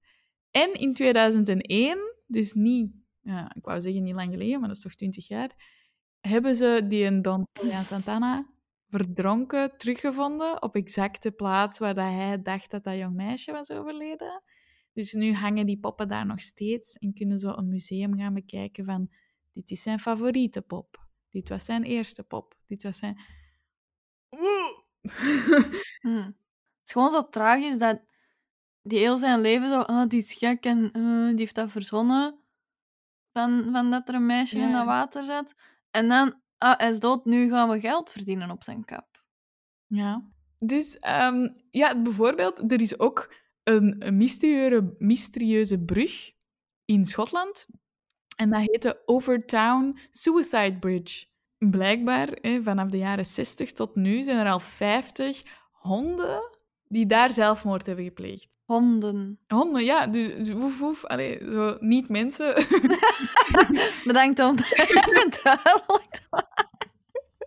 [0.50, 4.82] En in 2001, dus niet, ja, ik wou zeggen niet lang geleden, maar dat is
[4.82, 5.50] toch 20 jaar,
[6.20, 8.54] hebben ze die een Don Julian Santana
[8.88, 13.70] verdronken teruggevonden op exact de plaats waar dat hij dacht dat dat jong meisje was
[13.70, 14.42] overleden.
[14.92, 18.84] Dus nu hangen die poppen daar nog steeds en kunnen zo een museum gaan bekijken
[18.84, 19.10] van
[19.52, 21.06] dit is zijn favoriete pop.
[21.30, 22.54] Dit was zijn eerste pop.
[22.66, 23.18] Dit was zijn...
[26.00, 26.30] Hm.
[26.86, 28.00] Het is gewoon zo tragisch dat
[28.82, 32.38] die heel zijn leven zo, ah, die is gek en eh, die heeft dat verzonnen.
[33.32, 35.54] Van, van dat er een meisje in dat water zat.
[35.90, 39.24] En dan, ah, hij is dood, nu gaan we geld verdienen op zijn kap.
[39.86, 40.22] Ja.
[40.58, 46.32] Dus ehm, ja, bijvoorbeeld, er is ook een, een mysterieuze, mysterieuze brug
[46.84, 47.66] in Schotland.
[48.36, 51.26] En dat heet de Overtown Suicide Bridge.
[51.58, 56.55] Blijkbaar, hè, vanaf de jaren 60 tot nu, zijn er al 50 honden
[56.88, 58.58] die daar zelfmoord hebben gepleegd.
[58.64, 59.38] Honden.
[59.46, 60.06] Honden, ja.
[60.06, 61.04] Dus, woef, woef.
[61.04, 62.54] Allee, zo, niet mensen.
[64.04, 66.20] Bedankt om het duidelijk.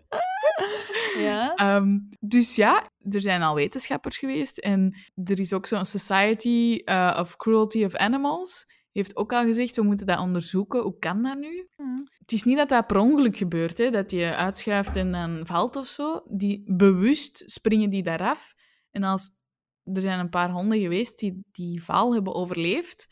[1.17, 1.55] Ja.
[1.55, 4.57] Ehm, dus ja, er zijn al wetenschappers geweest.
[4.57, 8.65] En er is ook zo'n Society eh, of Cruelty of Animals.
[8.91, 10.81] Heeft ook al gezegd, we moeten dat onderzoeken.
[10.81, 11.67] Hoe kan dat nu?
[11.75, 11.83] Hm.
[12.19, 15.75] Het is niet dat dat per ongeluk gebeurt, hè, dat je uitschuift en dan valt
[15.75, 16.21] of zo.
[16.27, 18.53] Die, bewust springen die daaraf.
[18.91, 19.29] En als
[19.83, 23.07] er zijn een paar honden geweest die die val hebben overleefd,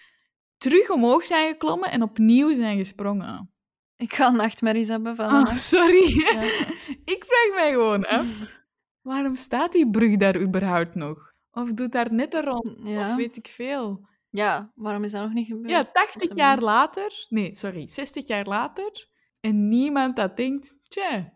[0.57, 3.51] terug omhoog zijn geklommen en opnieuw zijn gesprongen.
[3.95, 5.29] Ik ga nachtmerries hebben van...
[5.29, 6.19] Ah, sorry.
[6.19, 6.41] Ja.
[7.15, 8.61] Ik vraag mij gewoon af,
[9.01, 11.33] waarom staat die brug daar überhaupt nog?
[11.51, 12.71] Of doet daar net een rond?
[12.83, 13.01] Ja.
[13.09, 14.07] Of weet ik veel.
[14.29, 15.69] ja, waarom is dat nog niet gebeurd?
[15.69, 19.07] Ja, 80 zijn jaar later, nee, sorry, 60 jaar later,
[19.47, 21.31] en niemand dat denkt, tja,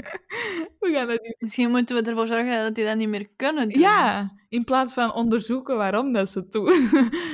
[0.80, 1.36] we gaan dat niet...
[1.38, 3.80] Misschien moeten we ervoor zorgen dat die dat niet meer kunnen doen.
[3.80, 6.88] Ja, in plaats van onderzoeken waarom dat ze het doen.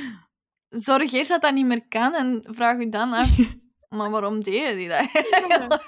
[0.87, 3.37] Zorg eerst dat dat niet meer kan en vraag u dan af...
[3.89, 5.09] Maar waarom deden die dat?
[5.47, 5.79] ja.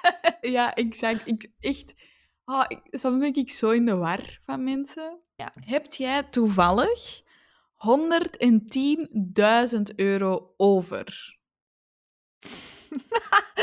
[0.42, 1.22] ja, exact.
[1.28, 1.94] Ik, echt,
[2.44, 5.20] ah, ik- soms ben ik zo in de war van mensen.
[5.36, 5.52] Ja.
[5.60, 7.22] Hebt jij toevallig
[7.76, 11.38] 110.000 euro over?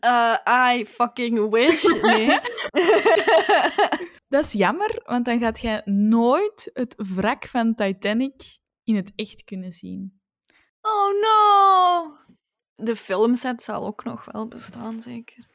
[0.00, 0.36] Eh,
[0.76, 1.82] I fucking wish.
[2.02, 2.40] Nee.
[4.28, 9.44] Dat is jammer, want dan gaat jij nooit het wrak van Titanic in het echt
[9.44, 10.20] kunnen zien.
[10.80, 12.12] oh no!
[12.74, 15.46] De filmset zal ook nog wel bestaan, zeker.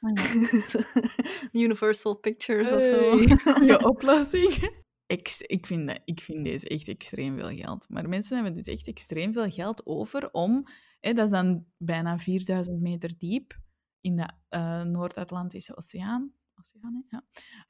[1.52, 3.18] Universal Pictures of zo.
[3.52, 4.80] Goeie oplossing.
[5.06, 7.86] Ik, ik, vind ik vind deze echt extreem veel geld.
[7.88, 10.66] Maar mensen hebben dus echt extreem veel geld over om...
[11.02, 13.60] Hè, dat is dan bijna 4000 meter diep
[14.00, 16.32] in de eh, Noord-Atlantische Oceaan.
[16.54, 17.00] Oceaan, hè?
[17.16, 17.22] ja.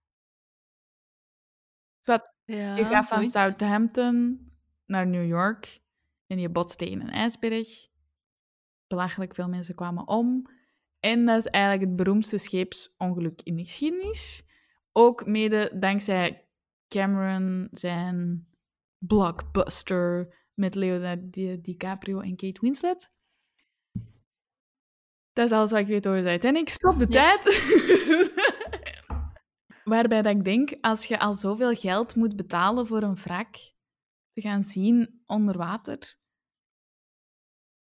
[2.02, 3.26] Wat, Ja, je gaat van.
[3.26, 4.48] Southampton
[4.86, 5.80] naar New York
[6.26, 7.68] en je botst tegen een ijsberg.
[8.86, 10.58] Belachelijk veel mensen kwamen om.
[11.00, 14.44] En dat is eigenlijk het beroemdste scheepsongeluk in de geschiedenis.
[14.92, 16.48] Ook mede dankzij
[16.88, 18.46] Cameron zijn
[18.98, 23.08] blockbuster met Leonardo Di- DiCaprio en Kate Winslet.
[25.32, 26.68] Dat is alles wat ik weet over Titanic.
[26.68, 27.38] Stop de Ja.
[27.38, 27.44] tijd.
[29.84, 33.54] Waarbij dat ik denk, als je al zoveel geld moet betalen voor een wrak
[34.32, 36.18] te gaan zien onder water.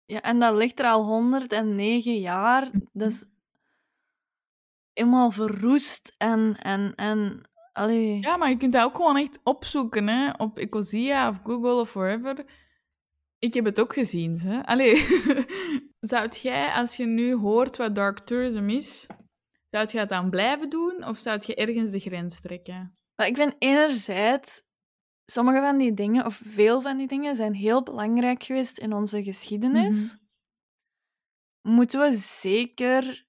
[0.07, 2.71] Ja, en dat ligt er al 109 jaar.
[2.93, 3.25] Dat is
[4.93, 6.57] helemaal verroest en...
[6.63, 7.41] en, en
[7.73, 8.21] allee.
[8.21, 10.31] Ja, maar je kunt dat ook gewoon echt opzoeken, hè?
[10.37, 12.45] Op Ecosia of Google of wherever.
[13.39, 14.67] Ik heb het ook gezien, hè?
[14.67, 14.97] Allee,
[16.01, 19.07] zou jij, als je nu hoort wat dark tourism is,
[19.71, 22.95] zou je dat dan blijven doen of zou je ergens de grens trekken?
[23.17, 24.65] Maar ik vind enerzijds...
[25.27, 29.23] Sommige van die dingen, of veel van die dingen, zijn heel belangrijk geweest in onze
[29.23, 30.17] geschiedenis.
[31.63, 33.27] Moeten we zeker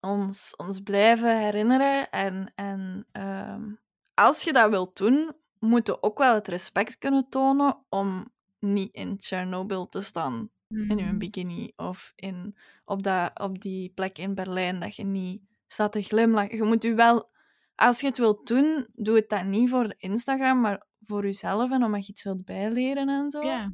[0.00, 2.10] ons, ons blijven herinneren.
[2.10, 3.72] En, en ehm,
[4.14, 8.94] als je dat wilt doen, moet je ook wel het respect kunnen tonen om niet
[8.94, 14.34] in Chernobyl te staan in je bikini of in, op, dat, op die plek in
[14.34, 16.56] Berlijn dat je niet staat te glimlachen.
[16.56, 17.30] Je moet je wel,
[17.74, 21.84] als je het wilt doen, doe het dan niet voor Instagram, maar voor jezelf en
[21.84, 23.42] omdat je iets wilt bijleren en zo.
[23.42, 23.72] Ja.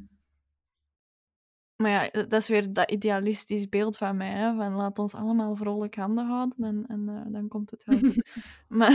[1.77, 4.31] Maar ja, dat is weer dat idealistisch beeld van mij.
[4.31, 4.55] Hè?
[4.55, 8.37] Van laat ons allemaal vrolijk handen houden en, en uh, dan komt het wel goed.
[8.79, 8.93] maar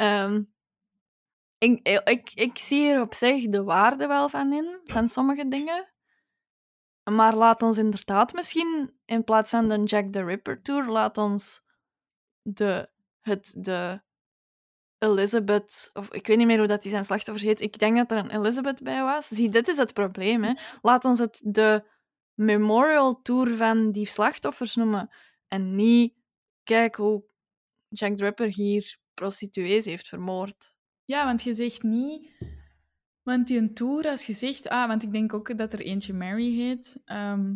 [0.00, 0.52] um,
[1.68, 5.92] ik, ik, ik zie er op zich de waarde wel van in, van sommige dingen.
[7.10, 11.62] Maar laat ons inderdaad misschien, in plaats van de Jack the Ripper tour, laat ons
[12.42, 12.90] de,
[13.20, 14.02] het, de
[15.02, 17.60] Elizabeth, of ik weet niet meer hoe dat die zijn slachtoffers heet.
[17.60, 19.28] Ik denk dat er een Elizabeth bij was.
[19.28, 20.42] Zie, dit is het probleem.
[20.42, 20.52] Hè.
[20.82, 21.84] Laat ons het de
[22.34, 25.10] memorial tour van die slachtoffers noemen.
[25.48, 26.14] En niet,
[26.62, 27.24] kijk hoe
[27.88, 30.74] Jack the Ripper hier prostituees heeft vermoord.
[31.04, 32.30] Ja, want je zegt niet...
[33.22, 34.68] Want die een tour, als je zegt...
[34.68, 37.00] Ah, want ik denk ook dat er eentje Mary heet.
[37.04, 37.54] Ehm,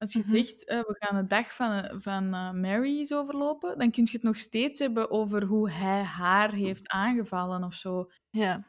[0.00, 0.36] als je mm -hmm.
[0.36, 4.12] zegt, uh, we gaan de dag van, van uh, Mary eens overlopen, dan kun je
[4.12, 8.10] het nog steeds hebben over hoe hij haar heeft aangevallen of zo.
[8.30, 8.64] Ja.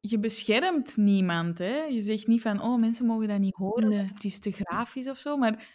[0.00, 1.82] Je beschermt niemand, hè.
[1.82, 3.98] Je zegt niet van, oh, mensen mogen dat niet horen, nee.
[3.98, 5.68] het is te grafisch of zo, maar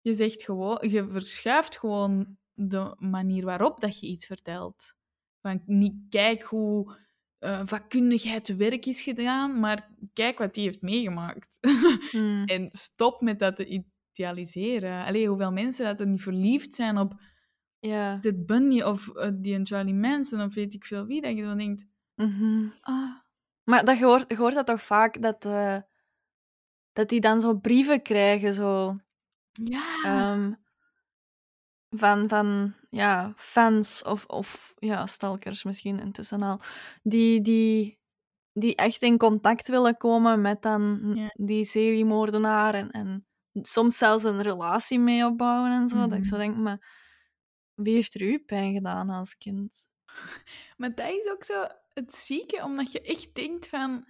[0.00, 4.94] je zegt gewoon, je verschuift gewoon de manier waarop dat je iets vertelt.
[5.40, 6.96] Van, niet kijk hoe
[7.40, 11.58] uh, vakkundigheid te werk is gedaan, maar kijk wat die heeft meegemaakt.
[12.12, 12.44] Mm.
[12.44, 13.60] en stop met dat
[14.12, 15.04] idealiseren.
[15.04, 17.20] Allee, hoeveel mensen dat er niet verliefd zijn op
[17.78, 18.16] ja.
[18.16, 21.42] dit Bunny of uh, die en Charlie Manson of weet ik veel wie, dat je
[21.42, 21.86] dan denkt...
[22.14, 22.72] Mm -hmm.
[22.80, 23.20] ah.
[23.64, 25.78] Maar dat, je, hoort, je hoort dat toch vaak, dat, uh,
[26.92, 28.98] dat die dan zo brieven krijgen, zo...
[29.52, 30.32] Ja.
[30.32, 30.60] Um,
[31.90, 36.60] van, van ja, fans of, of ja, stalkers misschien intussen al,
[37.02, 37.98] die, die,
[38.52, 41.30] die echt in contact willen komen met dan ja.
[41.34, 45.96] die seriemoordenaar en, en soms zelfs een relatie mee opbouwen en zo.
[45.96, 46.08] Mm.
[46.08, 47.00] Dat ik zo denk, maar
[47.74, 49.88] wie heeft er u pijn gedaan als kind?
[50.76, 54.06] Maar dat is ook zo het zieke, omdat je echt denkt van...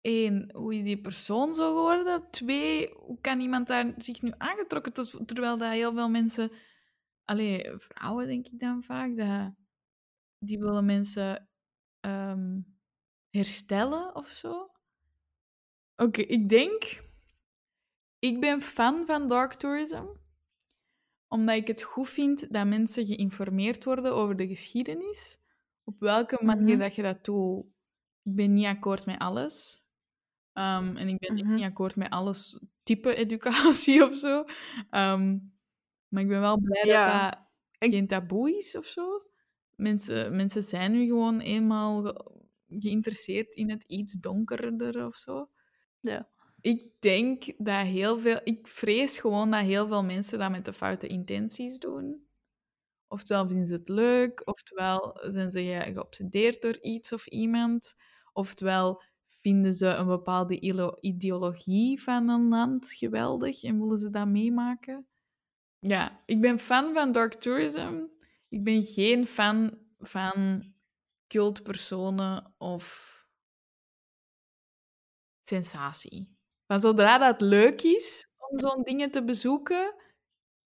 [0.00, 2.30] Eén, hoe is die persoon zo geworden?
[2.30, 6.52] Twee, hoe kan iemand daar zich nu aangetrokken tot, terwijl dat heel veel mensen...
[7.24, 9.54] Allee, vrouwen denk ik dan vaak, dat,
[10.38, 11.48] die willen mensen
[12.00, 12.78] um,
[13.30, 14.60] herstellen of zo.
[15.96, 16.82] Oké, okay, ik denk
[18.18, 20.04] ik ben fan van dark tourism,
[21.28, 25.38] omdat ik het goed vind dat mensen geïnformeerd worden over de geschiedenis.
[25.84, 26.78] Op welke manier mm -hmm.
[26.78, 27.64] dat je dat doet.
[28.22, 29.82] Ik ben niet akkoord met alles.
[30.52, 31.54] Um, en ik ben mm -hmm.
[31.54, 34.38] niet akkoord met alles type educatie of zo.
[34.90, 35.56] Um,
[36.08, 37.30] maar ik ben wel blij ja.
[37.30, 37.38] dat
[37.78, 39.22] dat geen taboe is of zo.
[39.74, 42.14] Mensen, mensen zijn nu gewoon eenmaal
[42.68, 45.50] geïnteresseerd in het iets donkerder of zo.
[46.00, 46.28] Ja.
[46.68, 48.40] Ik denk dat heel veel...
[48.44, 52.26] Ik vrees gewoon dat heel veel mensen dat met de foute intenties doen.
[53.06, 57.94] Oftewel vinden ze het leuk, oftewel zijn ze geobsedeerd door iets of iemand,
[58.32, 60.60] oftewel vinden ze een bepaalde
[61.00, 65.08] ideologie van een land geweldig en willen ze dat meemaken.
[65.78, 68.04] Ja, ik ben fan van dark tourism.
[68.48, 70.72] Ik ben geen fan van
[71.26, 73.16] cultpersonen of
[75.42, 76.37] sensatie.
[76.68, 79.94] Maar zodra dat leuk is om zo'n dingen te bezoeken,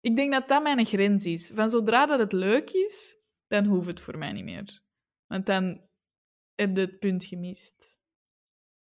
[0.01, 1.51] ik denk dat dat mijn grens is.
[1.55, 4.81] Van zodra dat het leuk is, dan hoeft het voor mij niet meer.
[5.27, 5.81] Want dan
[6.55, 8.01] heb je het punt gemist.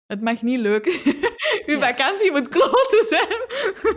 [0.05, 1.15] Het mag niet leuk zijn.
[1.65, 1.87] Uw ja.
[1.87, 3.39] vakantie moet kloten zijn.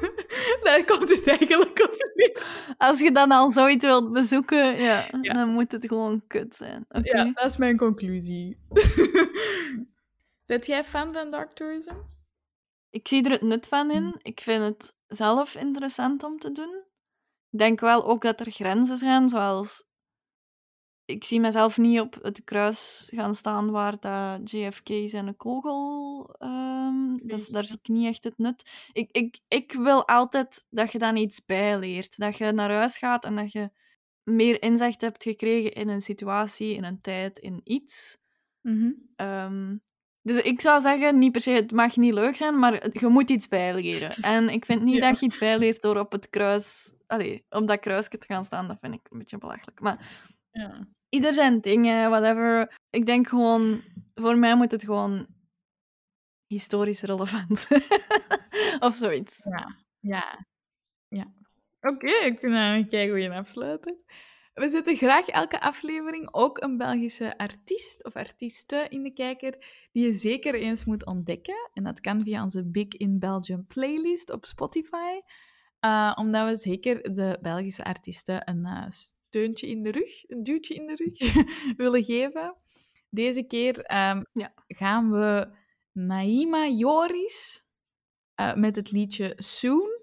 [0.65, 2.75] Daar komt het eigenlijk op neer.
[2.79, 5.33] Als je dan al zoiets wilt bezoeken, ja, ja.
[5.33, 6.85] dan moet het gewoon kut zijn.
[6.89, 7.25] Okay.
[7.25, 8.59] Ja, dat is mijn conclusie.
[10.47, 11.95] Zet jij fan van dark tourism?
[12.93, 14.15] Ik zie er het nut van in.
[14.23, 16.85] Ik vind het zelf interessant om te doen.
[17.51, 19.85] Ik denk wel ook dat er grenzen zijn, zoals...
[21.05, 26.37] Ik zie mezelf niet op het kruis gaan staan waar dat JFK zijn kogel...
[26.39, 28.89] Um, dus, daar zie ik niet echt het nut.
[28.93, 32.19] Ik, ik, ik wil altijd dat je dan iets bijleert.
[32.19, 33.71] Dat je naar huis gaat en dat je
[34.23, 38.19] meer inzicht hebt gekregen in een situatie, in een tijd, in iets.
[38.61, 39.27] Mm -hmm.
[39.27, 39.83] um,
[40.23, 43.31] dus ik zou zeggen, niet per se, het mag niet leuk zijn, maar je moet
[43.31, 44.11] iets bijleren.
[44.35, 45.09] En ik vind niet ja.
[45.09, 46.93] dat je iets bijleert door op het kruis...
[47.07, 49.81] Allee, op dat kruisje te gaan staan, dat vind ik een beetje belachelijk.
[49.81, 50.87] Maar ja.
[51.09, 52.79] ieder zijn dingen, whatever.
[52.91, 53.83] Ik denk gewoon,
[54.15, 55.27] voor mij moet het gewoon
[56.47, 57.67] historisch relevant.
[58.87, 59.45] of zoiets.
[59.45, 60.47] Ja, ja.
[61.09, 61.33] ja.
[61.81, 63.97] Oké, okay, ik vind dat een kei goede afsluiter.
[64.55, 69.57] We zetten graag elke aflevering ook een Belgische artiest of artieste in de kijker
[69.93, 71.71] die je zeker eens moet ontdekken.
[71.73, 75.21] En dat kan via onze Big in Belgium playlist op Spotify.
[75.85, 80.75] Uh, omdat we zeker de Belgische artiesten een uh, steuntje in de rug, een duwtje
[80.75, 81.35] in de rug
[81.77, 82.57] willen geven.
[83.11, 84.55] Deze keer um, ja.
[84.67, 85.49] gaan we
[85.93, 87.67] Naima Joris
[88.35, 90.01] eh, met het liedje Soon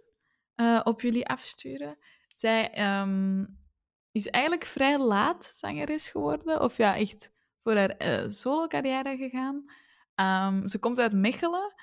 [0.56, 1.97] eh, op jullie afsturen.
[2.28, 3.45] Zij ehm,
[4.12, 6.62] is eigenlijk vrij laat zangeres geworden.
[6.62, 7.32] Of ja, echt
[7.64, 9.66] voor haar eh, solo-carrière gegaan.
[10.16, 11.74] Ehm, ze komt uit Mechelen.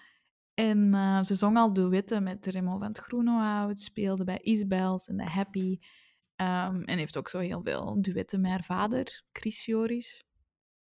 [0.54, 3.78] En eh, ze zong al duetten met Remo van het Groenewoud.
[3.78, 5.78] Speelde bij Isabels en The Happy.
[6.36, 10.24] Ehm, en heeft ook zo heel veel duetten met haar vader, Chris Joris.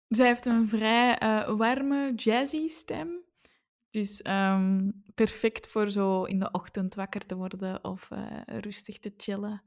[0.08, 3.24] Zij heeft een vrij eh, warme, jazzy stem.
[3.90, 8.08] Dus ehm, perfect voor zo in de ochtend wakker te worden of
[8.46, 9.62] rustig te chillen.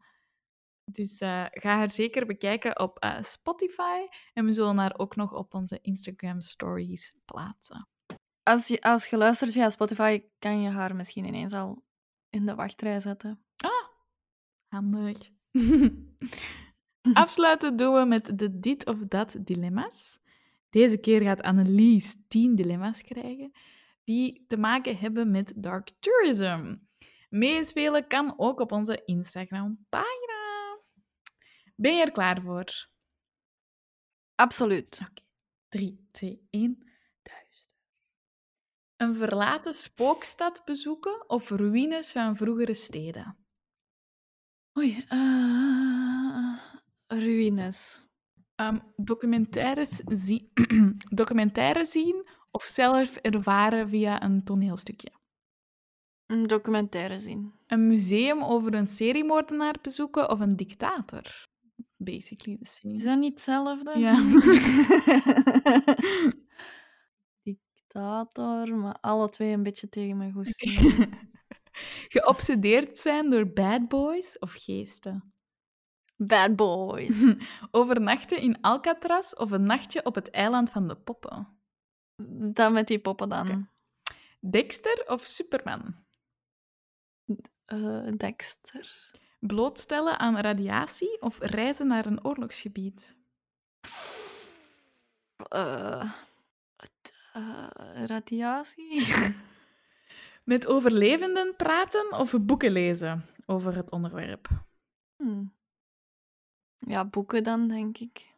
[0.85, 4.07] Dus eh, ga haar zeker bekijken op eh, Spotify.
[4.33, 7.87] En we zullen haar ook nog op onze Instagram stories plaatsen.
[8.43, 11.83] Als je, als je luistert via Spotify, kan je haar misschien ineens al
[12.29, 13.43] in de wachtrij zetten.
[14.67, 15.17] Handig.
[17.13, 20.19] Afsluiten doen we met de dit of dat dilemma's.
[20.69, 23.51] Deze keer gaat Annelies 10 dilemma's krijgen
[24.03, 26.75] die te maken hebben met dark tourism.
[27.29, 30.32] Meespelen kan ook op onze Instagram-pagina.
[31.75, 32.87] Ben je er klaar voor?
[34.35, 34.99] Absoluut.
[35.67, 36.77] 3, 2, 1.
[37.21, 37.77] Duister.
[38.95, 43.37] Een verlaten spookstad bezoeken of ruïnes van vroegere steden?
[44.77, 45.05] Oei.
[45.07, 46.57] eh,
[47.07, 48.05] ruïnes.
[48.55, 50.51] Ehm, documentaires, zie-
[51.21, 55.11] documentaire zien of zelf ervaren via een toneelstukje?
[56.25, 57.53] Een documentaire zien.
[57.67, 61.51] Een museum over een seriemoordenaar bezoeken of een dictator?
[62.03, 62.93] Basically the same.
[62.93, 63.99] Is dat niet hetzelfde?
[63.99, 64.13] Ja.
[67.93, 70.71] Dictator, maar alle twee een beetje tegen mijn goesting.
[72.13, 75.33] Geobsedeerd zijn door bad boys of geesten?
[76.17, 77.35] Bad boys.
[77.71, 81.47] Overnachten in Alcatraz of een nachtje op het eiland van de poppen?
[82.51, 83.69] Dan met die poppen dan.
[84.39, 85.95] Dexter of Superman?
[87.65, 89.11] Eh, Dexter.
[89.47, 93.17] Blootstellen aan radiatie of reizen naar een oorlogsgebied?
[95.49, 96.11] Eh,
[97.33, 97.67] eh,
[98.05, 99.13] radiatie.
[100.43, 104.47] Met overlevenden praten of boeken lezen over het onderwerp?
[105.15, 105.53] Hmm.
[106.79, 108.33] Ja, boeken dan, denk ik.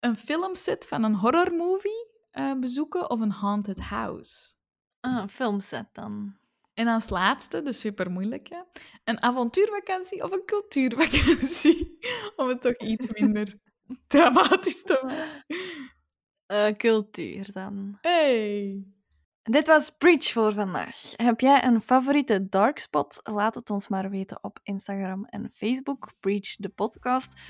[0.00, 4.54] Een filmset van een horrormovie eh, bezoeken of een haunted house?
[5.00, 6.36] Ah, een filmset dan.
[6.74, 8.66] En als laatste, de super moeilijke,
[9.04, 11.98] een avontuurvakantie of een cultuurvakantie?
[12.36, 13.58] Om het toch iets minder
[14.06, 15.92] dramatisch te maken.
[16.46, 17.98] Eh, cultuur dan.
[18.00, 18.84] Hey!
[19.42, 21.12] Dit was Preach voor vandaag.
[21.16, 23.20] Heb jij een favoriete dark spot?
[23.22, 26.12] Laat het ons maar weten op Instagram en Facebook.
[26.20, 27.40] Preach de podcast.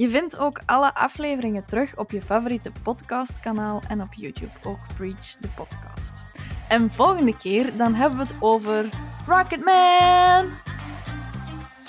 [0.00, 5.36] Je vindt ook alle afleveringen terug op je favoriete podcastkanaal en op YouTube ook Preach
[5.40, 6.24] de podcast.
[6.68, 8.90] En volgende keer dan hebben we het over
[9.26, 10.50] Rocketman.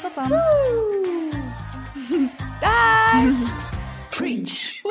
[0.01, 0.29] Tot dan.
[2.59, 3.69] Dag!
[4.17, 4.81] Preach.